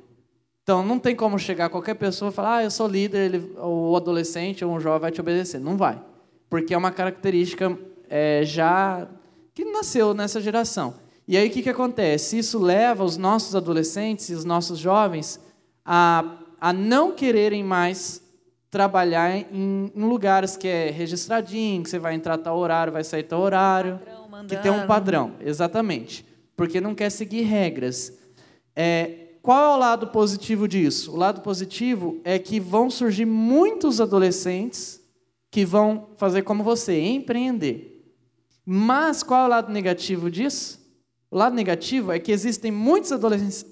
[0.65, 3.95] Então, não tem como chegar qualquer pessoa e falar, ah, eu sou líder, ele, o
[3.95, 5.61] adolescente ou um jovem vai te obedecer.
[5.61, 6.01] Não vai.
[6.49, 7.77] Porque é uma característica
[8.09, 9.07] é, já
[9.53, 10.95] que nasceu nessa geração.
[11.27, 12.39] E aí, o que, que acontece?
[12.39, 15.39] Isso leva os nossos adolescentes e os nossos jovens
[15.85, 18.23] a, a não quererem mais
[18.71, 23.21] trabalhar em, em lugares que é registradinho, que você vai entrar tal horário, vai sair
[23.21, 23.99] tal horário.
[23.99, 26.25] Padrão, Que tem um padrão, exatamente.
[26.57, 28.11] Porque não quer seguir regras.
[28.75, 31.11] É, qual é o lado positivo disso?
[31.11, 34.99] O lado positivo é que vão surgir muitos adolescentes
[35.51, 38.11] que vão fazer como você, empreender.
[38.65, 40.83] Mas qual é o lado negativo disso?
[41.29, 43.11] O lado negativo é que existem muitos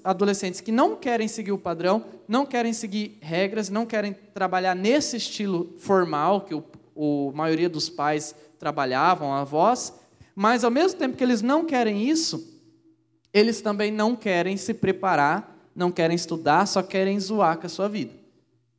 [0.04, 5.16] adolescentes, que não querem seguir o padrão, não querem seguir regras, não querem trabalhar nesse
[5.16, 6.62] estilo formal que o,
[6.94, 9.92] o maioria dos pais trabalhavam, avós,
[10.36, 12.62] mas ao mesmo tempo que eles não querem isso,
[13.32, 17.88] eles também não querem se preparar, não querem estudar, só querem zoar com a sua
[17.88, 18.12] vida.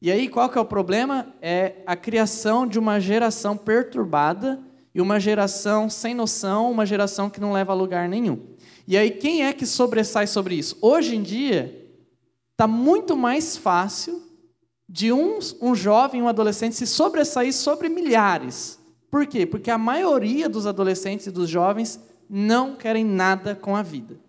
[0.02, 1.34] E aí, qual que é o problema?
[1.42, 4.60] É a criação de uma geração perturbada
[4.94, 8.40] e uma geração sem noção, uma geração que não leva a lugar nenhum.
[8.88, 10.78] E aí, quem é que sobressai sobre isso?
[10.82, 11.90] Hoje em dia,
[12.52, 14.22] está muito mais fácil
[14.88, 18.80] de um, um jovem, um adolescente se sobressair sobre milhares.
[19.10, 19.46] Por quê?
[19.46, 24.20] Porque a maioria dos adolescentes e dos jovens não querem nada com a vida.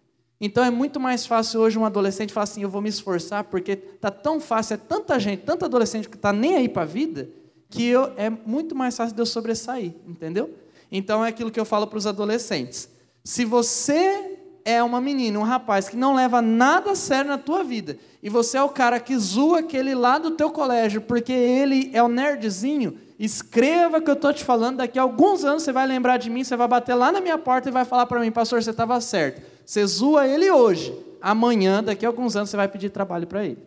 [0.41, 3.77] Então é muito mais fácil hoje um adolescente falar assim: eu vou me esforçar porque
[3.77, 7.29] tá tão fácil, é tanta gente, tanto adolescente que está nem aí para a vida,
[7.71, 10.51] que eu, é muito mais fácil de eu sobressair, entendeu?
[10.91, 12.89] Então é aquilo que eu falo para os adolescentes.
[13.25, 17.65] Se você é uma menina, um rapaz que não leva nada a sério na tua
[17.65, 21.91] vida, e você é o cara que zoa aquele lá do teu colégio porque ele
[21.95, 25.87] é o nerdzinho, escreva que eu estou te falando, daqui a alguns anos você vai
[25.87, 28.31] lembrar de mim, você vai bater lá na minha porta e vai falar para mim,
[28.31, 29.41] pastor, você estava certo.
[29.67, 33.59] Você zoa ele hoje, amanhã, daqui a alguns anos, você vai pedir trabalho para ele.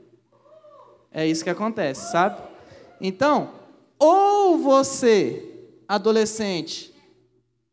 [1.12, 2.42] É isso que acontece, sabe?
[3.02, 3.50] Então,
[4.00, 6.96] ou você, adolescente,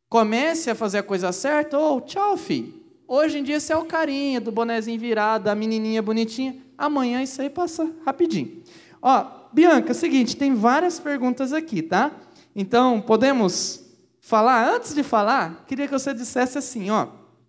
[0.08, 2.74] comece a fazer a coisa certa, ou tchau, filho.
[3.06, 6.56] Hoje em dia você é o carinha do bonezinho virado, da menininha bonitinha.
[6.76, 8.60] Amanhã isso aí passa rapidinho.
[9.00, 12.10] Ó, Bianca, é o seguinte, tem várias perguntas aqui, tá?
[12.56, 13.84] Então, podemos
[14.20, 14.68] falar?
[14.68, 17.06] Antes de falar, queria que você dissesse assim, ó.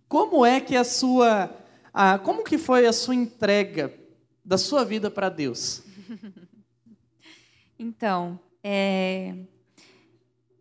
[0.07, 1.55] Como é que a sua,
[1.93, 3.93] a, como que foi a sua entrega
[4.43, 5.83] da sua vida para Deus?
[7.79, 9.35] Então, é,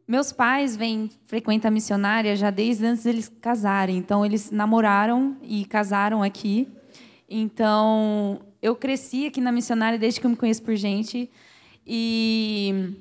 [0.06, 3.96] meus pais vêm frequentar a missionária já desde antes deles casarem.
[3.96, 6.68] Então, eles namoraram e casaram aqui.
[7.28, 11.30] Então, eu cresci aqui na missionária desde que eu me conheço por gente.
[11.86, 12.94] E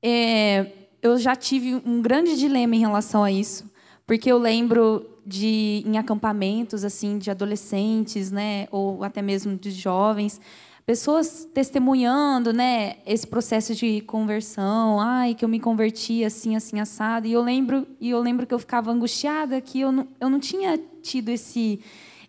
[0.00, 3.67] é, eu já tive um grande dilema em relação a isso.
[4.08, 10.40] Porque eu lembro de em acampamentos assim de adolescentes, né, ou até mesmo de jovens,
[10.86, 17.26] pessoas testemunhando, né, esse processo de conversão, ai, que eu me converti assim, assim assado,
[17.26, 20.40] e eu lembro, e eu lembro que eu ficava angustiada que eu não, eu não
[20.40, 21.78] tinha tido esse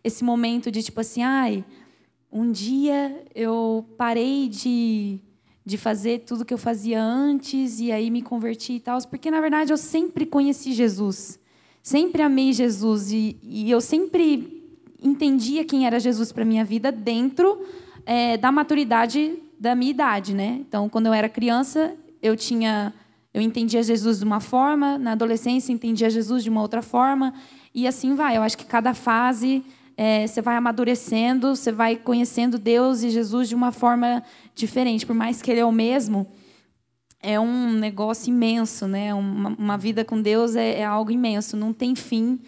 [0.04, 1.64] esse momento de tipo assim, ai,
[2.30, 5.22] um dia eu parei de
[5.66, 9.40] de fazer tudo que eu fazia antes e aí me converti e tal, porque na
[9.40, 11.40] verdade eu sempre conheci Jesus.
[11.82, 14.60] Sempre amei Jesus e, e eu sempre
[15.02, 17.62] entendia quem era Jesus para minha vida dentro
[18.06, 20.58] é, da maturidade da minha idade, né?
[20.62, 22.94] Então, quando eu era criança, eu tinha,
[23.34, 27.34] eu entendia Jesus de uma forma, na adolescência entendia Jesus de uma outra forma
[27.76, 28.38] e assim vai.
[28.38, 29.64] Eu acho que cada fase
[29.98, 34.24] é, você vai amadurecendo, você vai conhecendo Deus e Jesus de uma forma
[34.56, 36.26] diferente, por mais que Ele é o mesmo
[37.22, 39.14] é um negócio imenso, né?
[39.14, 42.40] Uma, uma vida com Deus é, é, algo imenso, não tem fim.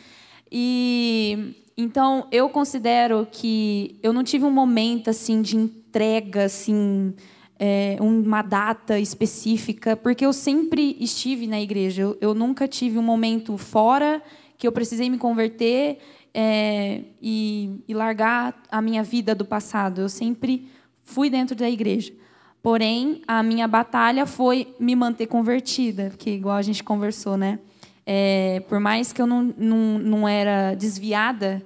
[0.52, 7.14] E então eu considero que eu não tive um momento assim de entrega, assim,
[7.60, 12.02] é, uma data específica, porque eu sempre estive na igreja.
[12.02, 14.22] Eu, eu, nunca tive um momento fora
[14.58, 15.98] que eu precisei me converter
[16.34, 20.02] é, e, e largar a minha vida do passado.
[20.02, 20.70] Eu sempre
[21.04, 22.14] fui dentro da igreja.
[22.62, 27.60] Porém, a minha batalha foi me manter convertida, porque igual a gente conversou, né?
[28.06, 31.62] É, por mais que eu não, não, não era desviada,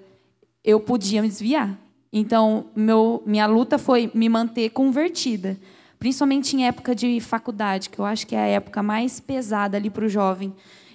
[0.63, 1.77] eu podia me desviar.
[2.12, 5.58] Então, meu, minha luta foi me manter convertida,
[5.99, 9.89] principalmente em época de faculdade, que eu acho que é a época mais pesada ali
[9.89, 10.53] para o jovem,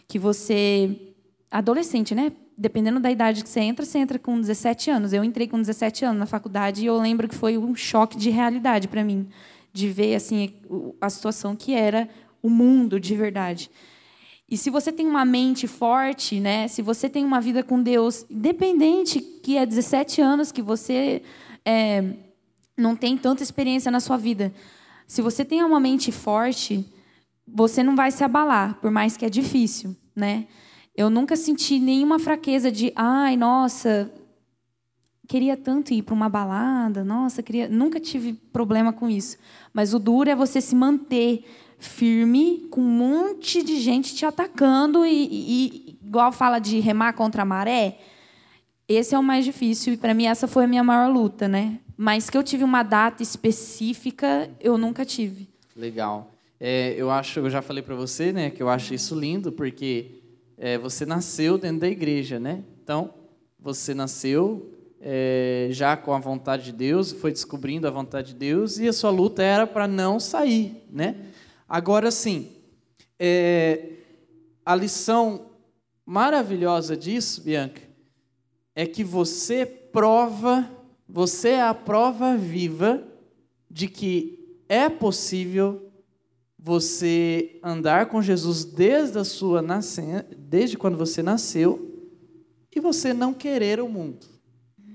[0.08, 0.96] que você
[1.50, 2.32] adolescente, né?
[2.56, 5.12] Dependendo da idade que você entra, você entra com 17 anos.
[5.12, 8.30] Eu entrei com 17 anos na faculdade e eu lembro que foi um choque de
[8.30, 9.28] realidade para mim,
[9.72, 10.54] de ver assim
[11.00, 12.08] a situação que era
[12.42, 13.70] o mundo de verdade.
[14.50, 16.66] E se você tem uma mente forte, né?
[16.66, 21.22] Se você tem uma vida com Deus, independente que é 17 anos que você
[21.64, 22.02] é,
[22.76, 24.52] não tem tanta experiência na sua vida,
[25.06, 26.84] se você tem uma mente forte,
[27.46, 30.46] você não vai se abalar, por mais que é difícil, né?
[30.96, 34.12] Eu nunca senti nenhuma fraqueza de, ai, nossa,
[35.30, 39.38] queria tanto ir para uma balada, nossa, queria, nunca tive problema com isso.
[39.72, 41.44] Mas o duro é você se manter
[41.78, 47.42] firme, com um monte de gente te atacando e, e igual fala de remar contra
[47.42, 47.98] a maré,
[48.88, 51.78] esse é o mais difícil e para mim essa foi a minha maior luta, né?
[51.96, 55.48] Mas que eu tive uma data específica, eu nunca tive.
[55.76, 56.32] Legal.
[56.58, 60.06] É, eu acho, eu já falei para você, né, que eu acho isso lindo porque
[60.58, 62.64] é, você nasceu dentro da igreja, né?
[62.82, 63.14] Então
[63.60, 68.78] você nasceu é, já com a vontade de Deus, foi descobrindo a vontade de Deus
[68.78, 71.16] e a sua luta era para não sair, né?
[71.66, 72.52] Agora sim,
[73.18, 73.92] é,
[74.64, 75.46] a lição
[76.04, 77.80] maravilhosa disso, Bianca,
[78.74, 80.68] é que você prova,
[81.08, 83.02] você é a prova viva
[83.70, 85.90] de que é possível
[86.58, 91.88] você andar com Jesus desde a sua nascença, desde quando você nasceu,
[92.74, 94.39] e você não querer o mundo.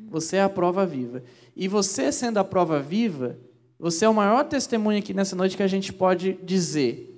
[0.10, 1.24] Você é a prova viva.
[1.56, 3.38] E você sendo a prova viva,
[3.78, 7.12] você é o maior testemunho aqui nessa noite que a gente pode dizer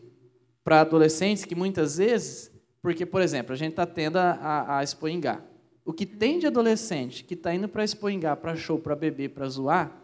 [0.64, 4.84] para adolescentes que muitas vezes, porque, por exemplo, a gente está tendo a, a, a
[4.84, 5.42] Expo Ingá.
[5.86, 8.96] O que tem de adolescente que está indo para a Expo Ingá, para show, para
[8.96, 10.02] beber, para zoar,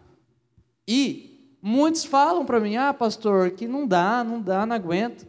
[0.86, 5.26] e muitos falam para mim, ah, pastor, que não dá, não dá, não aguento.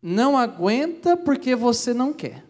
[0.00, 2.44] Não aguenta porque você não quer.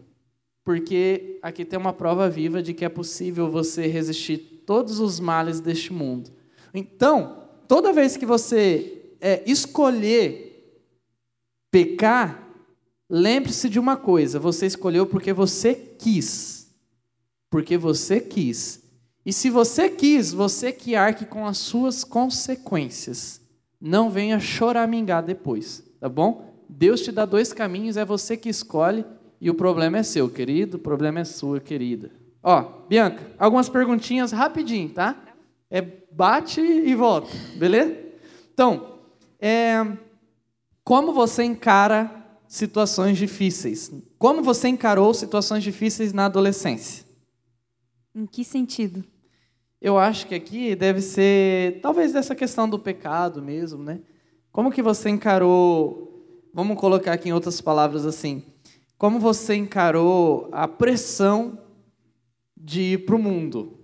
[0.64, 5.60] Porque aqui tem uma prova viva de que é possível você resistir todos os males
[5.60, 6.30] deste mundo.
[6.72, 10.52] Então, toda vez que você é, escolher
[11.70, 12.48] pecar,
[13.10, 16.70] lembre-se de uma coisa: você escolheu porque você quis.
[17.50, 18.82] Porque você quis.
[19.24, 23.40] E se você quis, você que arque com as suas consequências.
[23.80, 26.52] Não venha choramingar depois, tá bom?
[26.68, 29.04] Deus te dá dois caminhos, é você que escolhe
[29.42, 32.12] e o problema é seu, querido, o problema é sua, querida.
[32.40, 35.20] Ó, Bianca, algumas perguntinhas rapidinho, tá?
[35.68, 37.92] É bate e volta, beleza?
[38.54, 39.00] Então,
[39.40, 39.84] é,
[40.84, 42.08] como você encara
[42.46, 43.90] situações difíceis?
[44.16, 47.04] Como você encarou situações difíceis na adolescência?
[48.14, 49.02] Em que sentido?
[49.80, 54.02] Eu acho que aqui deve ser, talvez dessa questão do pecado mesmo, né?
[54.52, 58.44] Como que você encarou, vamos colocar aqui em outras palavras assim,
[59.02, 61.58] como você encarou a pressão
[62.56, 63.76] de ir para o mundo?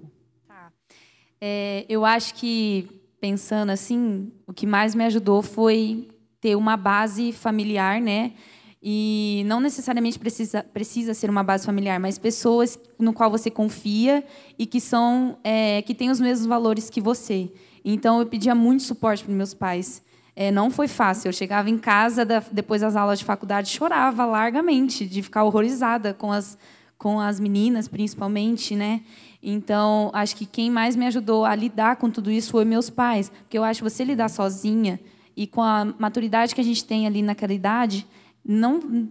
[1.41, 2.89] É, eu acho que,
[3.21, 6.07] pensando assim, o que mais me ajudou foi
[6.41, 8.35] ter uma base familiar, né?
[8.81, 14.25] E não necessariamente precisa, precisa ser uma base familiar, mas pessoas no qual você confia
[14.57, 17.51] e que são é, que têm os mesmos valores que você.
[17.85, 20.01] Então eu pedia muito suporte para meus pais.
[20.41, 21.31] É, não foi fácil.
[21.31, 26.15] Eu chegava em casa da, depois das aulas de faculdade, chorava largamente de ficar horrorizada
[26.15, 26.57] com as
[26.97, 29.03] com as meninas, principalmente, né?
[29.41, 33.31] Então, acho que quem mais me ajudou a lidar com tudo isso foi meus pais,
[33.31, 34.99] porque eu acho que você lidar sozinha
[35.37, 38.05] e com a maturidade que a gente tem ali naquela idade,
[38.45, 39.09] não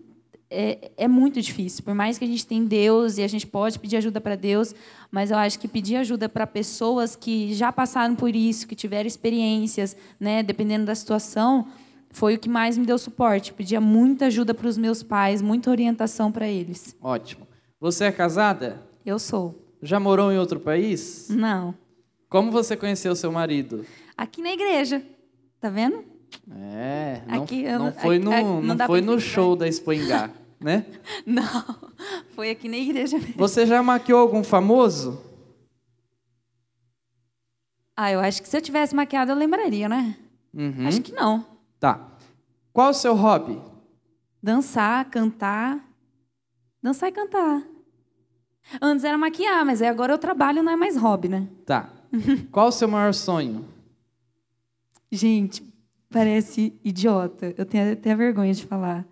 [0.50, 1.84] é, é muito difícil.
[1.84, 4.74] Por mais que a gente tenha Deus e a gente pode pedir ajuda para Deus,
[5.12, 9.08] mas eu acho que pedir ajuda para pessoas que já passaram por isso, que tiveram
[9.08, 11.68] experiências, né, dependendo da situação,
[12.10, 13.54] foi o que mais me deu suporte.
[13.54, 16.96] Pedia muita ajuda para os meus pais, muita orientação para eles.
[17.02, 17.48] Ótimo.
[17.80, 18.82] Você é casada?
[19.06, 19.64] Eu sou.
[19.82, 21.28] Já morou em outro país?
[21.30, 21.76] Não.
[22.30, 23.86] Como você conheceu seu marido?
[24.18, 25.04] Aqui na igreja.
[25.60, 26.04] Tá vendo?
[26.52, 30.30] É, não, aqui, não foi no, aqui, não, não foi no show da Expoingá.
[30.60, 30.86] né?
[31.26, 31.44] Não,
[32.36, 33.36] foi aqui na igreja mesmo.
[33.38, 35.22] Você já maquiou algum famoso?
[37.96, 40.16] Ah, eu acho que se eu tivesse maquiado eu lembraria, né?
[40.54, 40.88] Uhum.
[40.88, 41.46] Acho que não.
[41.80, 42.08] Tá.
[42.72, 43.60] Qual o seu hobby?
[44.42, 45.84] Dançar, cantar.
[46.82, 47.64] Dançar e cantar.
[48.82, 51.48] Antes era maquiar, mas agora eu trabalho, não é mais hobby, né?
[51.66, 51.90] Tá.
[52.52, 53.66] Qual o seu maior sonho?
[55.12, 55.64] Gente,
[56.10, 57.54] parece idiota.
[57.58, 59.06] Eu tenho até vergonha de falar.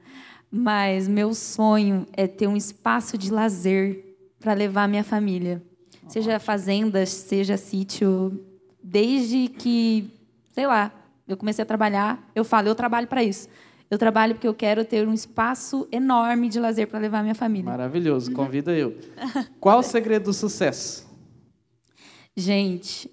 [0.51, 5.61] Mas meu sonho é ter um espaço de lazer para levar a minha família.
[6.07, 8.45] Seja fazenda, seja sítio.
[8.81, 10.11] Desde que,
[10.51, 10.93] sei lá,
[11.27, 13.49] eu comecei a trabalhar, eu falo, eu trabalho para isso.
[13.89, 17.35] Eu trabalho porque eu quero ter um espaço enorme de lazer para levar a minha
[17.35, 17.65] família.
[17.65, 18.97] Maravilhoso, convida eu.
[19.59, 21.05] Qual o segredo do sucesso?
[22.35, 23.09] Gente,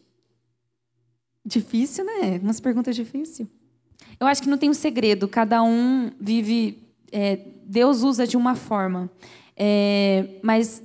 [1.44, 2.38] difícil, né?
[2.42, 3.48] Umas perguntas difíceis.
[4.18, 5.26] Eu acho que não tem um segredo.
[5.26, 6.78] Cada um vive.
[7.10, 9.10] é, Deus usa de uma forma.
[9.56, 10.82] É, mas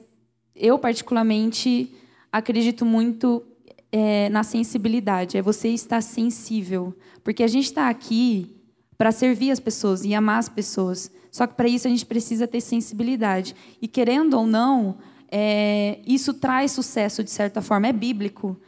[0.56, 1.94] eu, particularmente,
[2.32, 3.44] acredito muito
[3.92, 5.38] é, na sensibilidade.
[5.38, 6.96] É você estar sensível.
[7.24, 8.56] Porque a gente está aqui
[8.98, 11.12] para servir as pessoas e amar as pessoas.
[11.32, 13.56] Só que para isso a gente precisa ter sensibilidade.
[13.82, 14.98] E querendo ou não,
[15.32, 17.88] é, isso traz sucesso de certa forma.
[17.88, 18.60] É bíblico.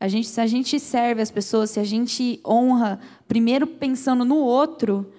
[0.00, 4.36] A gente, se a gente serve as pessoas, se a gente honra, primeiro pensando no
[4.36, 5.12] outro,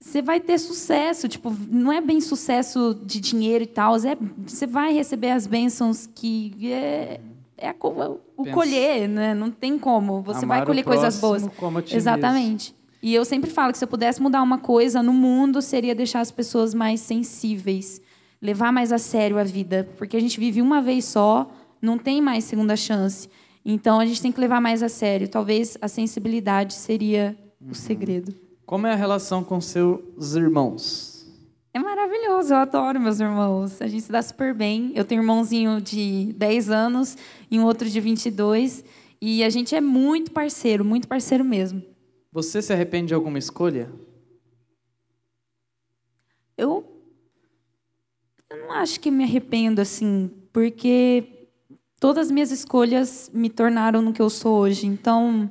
[0.00, 1.28] você vai ter sucesso.
[1.28, 3.96] Tipo, não é bem sucesso de dinheiro e tal.
[3.96, 7.20] É, você vai receber as bênçãos que é,
[7.58, 7.74] é a
[8.36, 9.34] o Pensa- colher, né?
[9.34, 10.22] Não tem como.
[10.22, 11.46] Você Amar vai colher coisas boas.
[11.92, 12.74] Exatamente.
[13.02, 16.20] E eu sempre falo que se eu pudesse mudar uma coisa no mundo, seria deixar
[16.20, 18.00] as pessoas mais sensíveis,
[18.40, 21.48] levar mais a sério a vida, porque a gente vive uma vez só,
[21.80, 23.28] não tem mais segunda chance.
[23.68, 25.26] Então a gente tem que levar mais a sério.
[25.26, 28.32] Talvez a sensibilidade seria o segredo.
[28.64, 31.26] Como é a relação com seus irmãos?
[31.74, 33.82] É maravilhoso, eu adoro meus irmãos.
[33.82, 34.92] A gente se dá super bem.
[34.94, 37.18] Eu tenho um irmãozinho de 10 anos
[37.50, 38.84] e um outro de 22.
[39.20, 41.82] E a gente é muito parceiro, muito parceiro mesmo.
[42.30, 43.90] Você se arrepende de alguma escolha?
[46.56, 46.84] Eu,
[48.48, 51.35] eu não acho que me arrependo assim, porque
[52.00, 54.86] todas as minhas escolhas me tornaram no que eu sou hoje.
[54.86, 55.50] Então,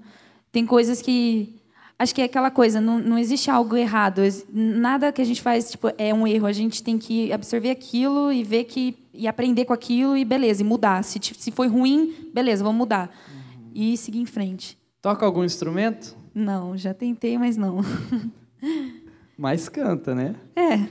[0.52, 1.56] tem coisas que.
[1.98, 4.22] Acho que é aquela coisa, não, não existe algo errado.
[4.52, 6.46] Nada que a gente faz tipo, é um erro.
[6.46, 8.98] A gente tem que absorver aquilo e ver que.
[9.14, 11.04] e aprender com aquilo e beleza, e mudar.
[11.04, 13.16] Se, se foi ruim, beleza, vamos mudar.
[13.74, 14.78] E seguir em frente.
[15.02, 16.16] Toca algum instrumento?
[16.34, 17.80] Não, já tentei, mas não.
[19.38, 20.34] Mas canta, né?
[20.56, 20.88] É.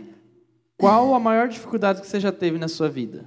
[0.77, 3.25] Qual a maior dificuldade que você já teve na sua vida?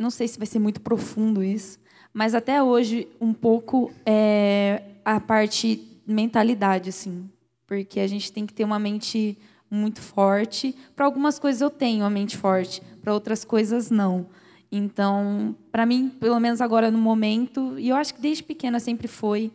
[0.00, 1.78] Não sei se vai ser muito profundo isso,
[2.12, 7.28] mas até hoje um pouco é a parte mentalidade, assim,
[7.66, 9.38] porque a gente tem que ter uma mente
[9.70, 10.74] muito forte.
[10.96, 14.26] Para algumas coisas eu tenho a mente forte, para outras coisas não.
[14.72, 19.06] Então, para mim, pelo menos agora no momento, e eu acho que desde pequena sempre
[19.06, 19.52] foi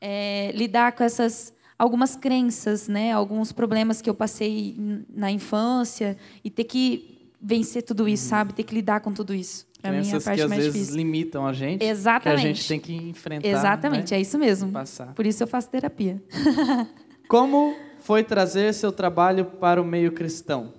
[0.00, 4.76] é, lidar com essas algumas crenças, né, alguns problemas que eu passei
[5.08, 8.52] na infância e ter que vencer tudo isso, sabe?
[8.52, 9.67] Ter que lidar com tudo isso.
[9.80, 10.96] Para mim é Crenças que às vezes difícil.
[10.96, 11.78] limitam a gente.
[11.78, 12.42] Que a Exatamente.
[12.42, 13.48] gente tem que enfrentar.
[13.48, 14.18] Exatamente, né?
[14.18, 14.72] é isso mesmo.
[14.72, 15.14] Passar.
[15.14, 16.22] Por isso eu faço terapia.
[17.28, 20.72] Como foi trazer seu trabalho para o meio cristão?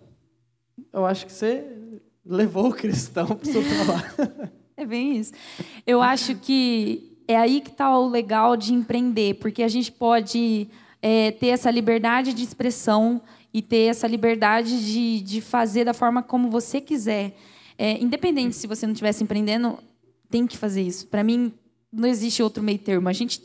[0.91, 1.63] Eu acho que você
[2.25, 4.51] levou o cristão para o seu trabalho.
[4.75, 5.33] É bem isso.
[5.85, 10.67] Eu acho que é aí que está o legal de empreender, porque a gente pode
[11.01, 13.21] é, ter essa liberdade de expressão
[13.53, 17.35] e ter essa liberdade de, de fazer da forma como você quiser.
[17.81, 19.79] É, independente se você não estivesse empreendendo,
[20.29, 21.07] tem que fazer isso.
[21.07, 21.53] Para mim,
[21.89, 23.07] não existe outro meio termo.
[23.07, 23.41] A gente,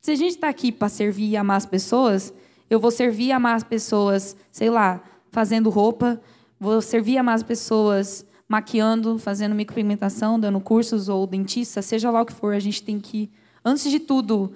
[0.00, 2.34] se a gente está aqui para servir e amar as pessoas,
[2.68, 5.00] eu vou servir e amar as pessoas, sei lá,
[5.30, 6.20] fazendo roupa,
[6.58, 12.20] vou servir e amar as pessoas maquiando, fazendo micropigmentação, dando cursos ou dentista, seja lá
[12.20, 13.30] o que for, a gente tem que,
[13.64, 14.52] antes de tudo,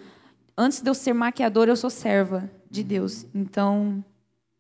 [0.59, 3.25] antes de eu ser maquiadora, eu sou serva de Deus.
[3.33, 4.05] Então,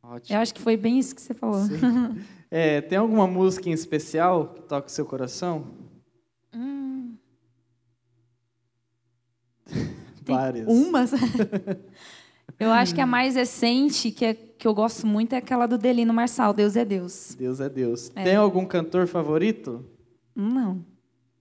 [0.00, 0.36] Ótimo.
[0.36, 1.62] eu acho que foi bem isso que você falou.
[2.50, 5.66] É, tem alguma música em especial que toca o seu coração?
[10.24, 10.66] Várias.
[10.66, 11.12] Umas.
[12.58, 15.78] eu acho que a mais recente, que, é, que eu gosto muito, é aquela do
[15.78, 17.34] Delino Marçal, Deus é Deus.
[17.38, 18.10] Deus é Deus.
[18.14, 18.24] É.
[18.24, 19.84] Tem algum cantor favorito?
[20.34, 20.84] Não.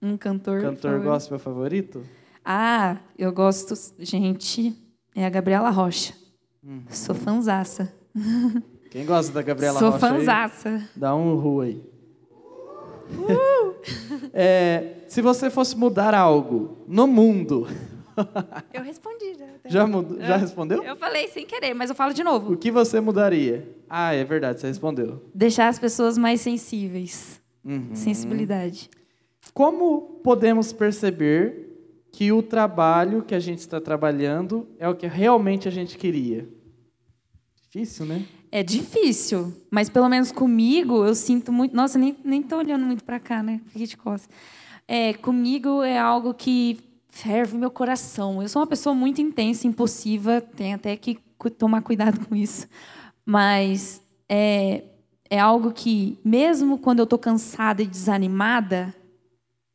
[0.00, 0.60] Um cantor.
[0.60, 1.04] Cantor favorito.
[1.04, 2.02] gospel favorito?
[2.44, 3.74] Ah, eu gosto.
[3.98, 4.76] Gente,
[5.14, 6.14] é a Gabriela Rocha.
[6.62, 6.84] Uhum.
[6.90, 7.92] Sou fanzaça.
[8.90, 10.12] Quem gosta da Gabriela Sou Rocha aí?
[10.18, 10.88] fanzaça.
[10.94, 11.82] Dá um ru aí.
[14.32, 17.68] É, se você fosse mudar algo no mundo,
[18.72, 19.46] Eu respondi já.
[19.66, 20.82] Já, mudou, já respondeu?
[20.82, 22.54] Eu falei sem querer, mas eu falo de novo.
[22.54, 23.68] O que você mudaria?
[23.88, 25.22] Ah, é verdade, você respondeu.
[25.34, 27.40] Deixar as pessoas mais sensíveis.
[27.64, 27.94] Uhum.
[27.94, 28.90] Sensibilidade.
[29.52, 31.64] Como podemos perceber
[32.12, 36.48] que o trabalho que a gente está trabalhando é o que realmente a gente queria?
[37.76, 38.24] Difícil, né?
[38.50, 41.76] É difícil, mas pelo menos comigo eu sinto muito.
[41.76, 43.60] Nossa, nem, nem tô olhando muito para cá, né?
[43.66, 44.34] Fiquei de costas.
[44.88, 48.40] É, comigo é algo que ferve meu coração.
[48.40, 51.18] Eu sou uma pessoa muito intensa, impulsiva, tenho até que
[51.58, 52.66] tomar cuidado com isso.
[53.26, 54.84] Mas é,
[55.28, 58.94] é algo que, mesmo quando eu estou cansada e desanimada,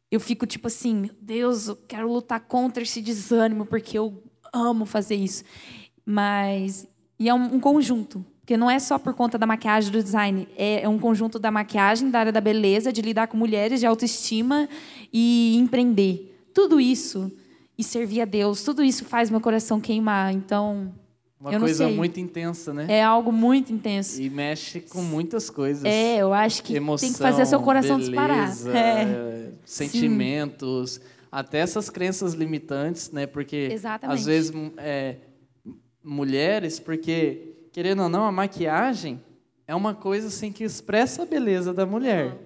[0.10, 4.88] eu fico tipo assim: meu Deus, eu quero lutar contra esse desânimo, porque eu amo
[4.88, 5.44] fazer isso.
[6.04, 6.88] Mas.
[7.22, 8.26] E é um, um conjunto.
[8.40, 10.48] Porque não é só por conta da maquiagem, do design.
[10.58, 13.86] É, é um conjunto da maquiagem, da área da beleza, de lidar com mulheres, de
[13.86, 14.68] autoestima
[15.14, 16.36] e empreender.
[16.52, 17.32] Tudo isso
[17.78, 20.34] e servir a Deus, tudo isso faz meu coração queimar.
[20.34, 20.92] Então,
[21.40, 22.88] uma coisa muito intensa, né?
[22.90, 24.20] É algo muito intenso.
[24.20, 25.86] E mexe com muitas coisas.
[25.86, 28.50] É, eu acho que Emoção, tem que fazer seu coração beleza, disparar.
[28.76, 29.52] É.
[29.64, 31.02] Sentimentos, Sim.
[31.32, 33.28] até essas crenças limitantes, né?
[33.28, 34.18] Porque Exatamente.
[34.18, 35.18] às vezes é,
[36.04, 39.22] mulheres, porque querendo ou não, a maquiagem
[39.68, 42.38] é uma coisa assim que expressa a beleza da mulher.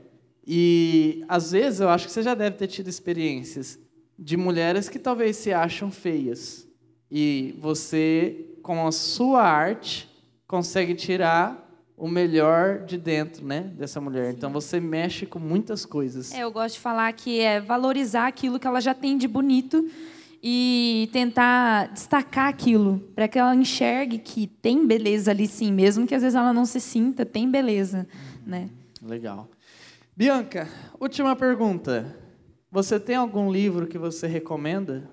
[0.46, 3.80] E às vezes eu acho que você já deve ter tido experiências
[4.18, 6.68] de mulheres que talvez se acham feias.
[7.10, 10.10] E você, com a sua arte,
[10.48, 11.64] consegue tirar
[11.98, 14.32] o melhor de dentro, né, dessa mulher.
[14.32, 14.38] Sim.
[14.38, 16.34] Então você mexe com muitas coisas.
[16.34, 19.90] É, eu gosto de falar que é valorizar aquilo que ela já tem de bonito
[20.48, 26.14] e tentar destacar aquilo, para que ela enxergue que tem beleza ali sim, mesmo que
[26.14, 28.08] às vezes ela não se sinta, tem beleza,
[28.46, 28.70] né?
[29.02, 29.50] Legal.
[30.16, 30.70] Bianca,
[31.00, 32.16] última pergunta.
[32.72, 35.10] Você tem algum livro que você recomenda?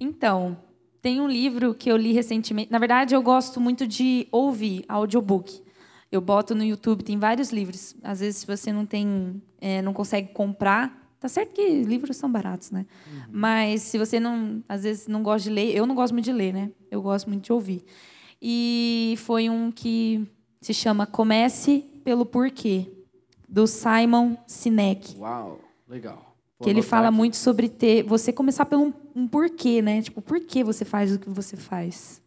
[0.00, 0.58] Então,
[1.00, 2.72] tem um livro que eu li recentemente.
[2.72, 5.62] Na verdade, eu gosto muito de ouvir audiobook.
[6.10, 7.94] Eu boto no YouTube, tem vários livros.
[8.02, 12.30] Às vezes, se você não tem, é, não consegue comprar, Tá certo que livros são
[12.30, 12.86] baratos, né?
[13.10, 13.22] Uhum.
[13.32, 16.32] Mas se você não, às vezes não gosta de ler, eu não gosto muito de
[16.32, 16.70] ler, né?
[16.90, 17.84] Eu gosto muito de ouvir.
[18.40, 20.24] E foi um que
[20.60, 22.88] se chama Comece pelo Porquê,
[23.48, 25.18] do Simon Sinek.
[25.18, 26.36] Uau, legal.
[26.56, 27.16] Vou que ele fala aqui.
[27.16, 30.02] muito sobre ter, você começar pelo um, um, porquê, né?
[30.02, 32.22] Tipo, por que você faz o que você faz?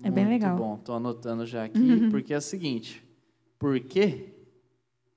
[0.00, 0.56] É muito bem legal.
[0.56, 2.10] bom, tô anotando já aqui, uhum.
[2.10, 3.02] porque é o seguinte,
[3.58, 4.35] por quê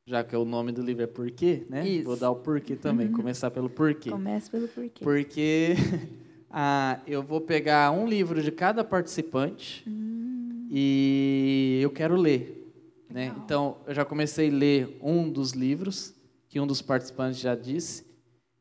[0.10, 1.88] já que o nome do livro é Porquê, né?
[1.88, 2.06] Isso.
[2.06, 3.14] Vou dar o porquê também, uhum.
[3.14, 4.10] começar pelo porquê.
[4.10, 5.04] Comece pelo porquê.
[5.04, 5.76] Porque
[6.50, 10.68] ah, eu vou pegar um livro de cada participante uhum.
[10.72, 12.74] e eu quero ler.
[13.08, 13.32] Né?
[13.46, 16.16] Então, eu já comecei a ler um dos livros
[16.48, 18.04] que um dos participantes já disse.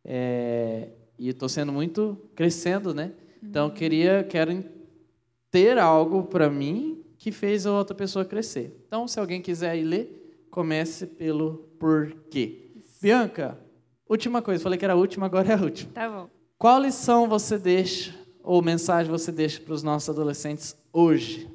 [0.05, 0.89] É,
[1.19, 3.13] e estou sendo muito crescendo, né?
[3.43, 3.75] Então, eu uhum.
[3.75, 4.63] queria, quero
[5.51, 8.85] ter algo para mim que fez a outra pessoa crescer.
[8.87, 10.28] Então, se alguém quiser ir ler,
[10.59, 12.73] Comece pelo porquê.
[12.75, 12.99] Isso.
[13.01, 13.57] Bianca,
[14.09, 14.61] última coisa.
[14.61, 15.93] Falei que era a última, agora é a última.
[15.93, 16.29] Tá bom.
[16.59, 21.49] Qual lição você deixa, ou mensagem você deixa para os nossos adolescentes hoje?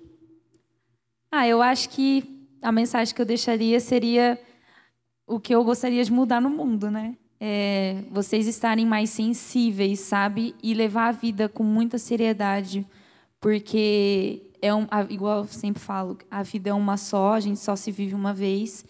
[1.30, 4.40] Ah, eu acho que a mensagem que eu deixaria seria
[5.28, 7.18] o que eu gostaria de mudar no mundo, né?
[7.42, 10.56] É, vocês estarem mais sensíveis, sabe?
[10.64, 12.88] E levar a vida com muita seriedade,
[13.42, 17.76] porque é um, igual eu sempre falo, a vida é uma só, a gente só
[17.76, 18.86] se vive uma vez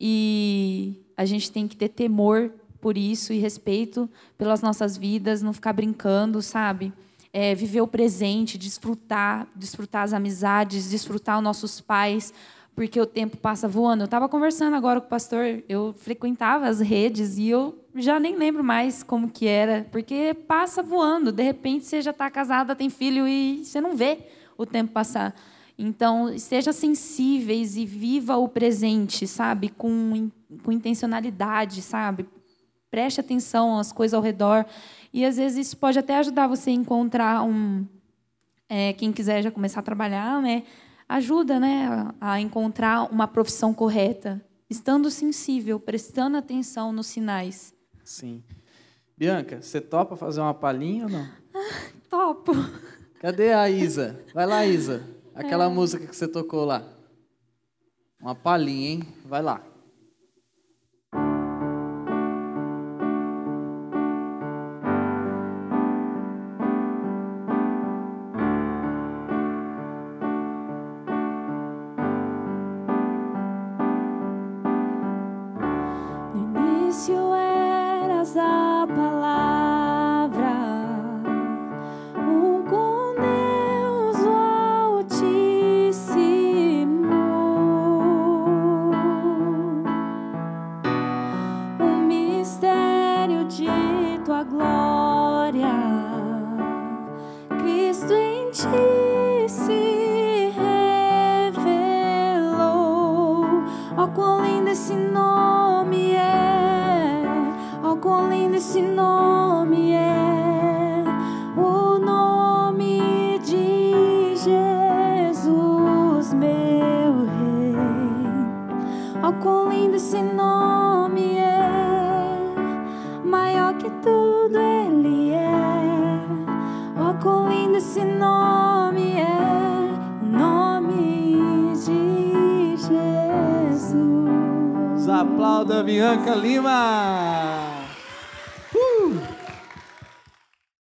[0.00, 4.08] e a gente tem que ter temor por isso e respeito
[4.38, 6.92] pelas nossas vidas, não ficar brincando, sabe?
[7.32, 12.32] É, viver o presente, desfrutar, desfrutar as amizades, desfrutar os nossos pais,
[12.76, 14.02] porque o tempo passa voando.
[14.02, 18.36] Eu estava conversando agora com o pastor, eu frequentava as redes e eu já nem
[18.36, 21.32] lembro mais como que era, porque passa voando.
[21.32, 25.34] De repente você já está casada, tem filho e você não vê o tempo passar.
[25.78, 29.68] Então, seja sensíveis e viva o presente, sabe?
[29.68, 30.30] Com,
[30.64, 32.26] com intencionalidade, sabe?
[32.90, 34.64] Preste atenção às coisas ao redor.
[35.12, 37.86] E, às vezes, isso pode até ajudar você a encontrar um...
[38.68, 40.64] É, quem quiser já começar a trabalhar, né?
[41.08, 42.10] Ajuda, né?
[42.20, 44.42] A encontrar uma profissão correta.
[44.68, 47.72] Estando sensível, prestando atenção nos sinais.
[48.02, 48.42] Sim.
[49.16, 51.28] Bianca, você topa fazer uma palhinha ou não?
[51.54, 52.52] Ah, topo.
[53.20, 54.24] Cadê a Isa?
[54.34, 55.02] Vai lá, Isa.
[55.34, 55.68] Aquela é.
[55.68, 56.82] música que você tocou lá.
[58.20, 59.02] Uma palhinha, hein?
[59.24, 59.62] Vai lá.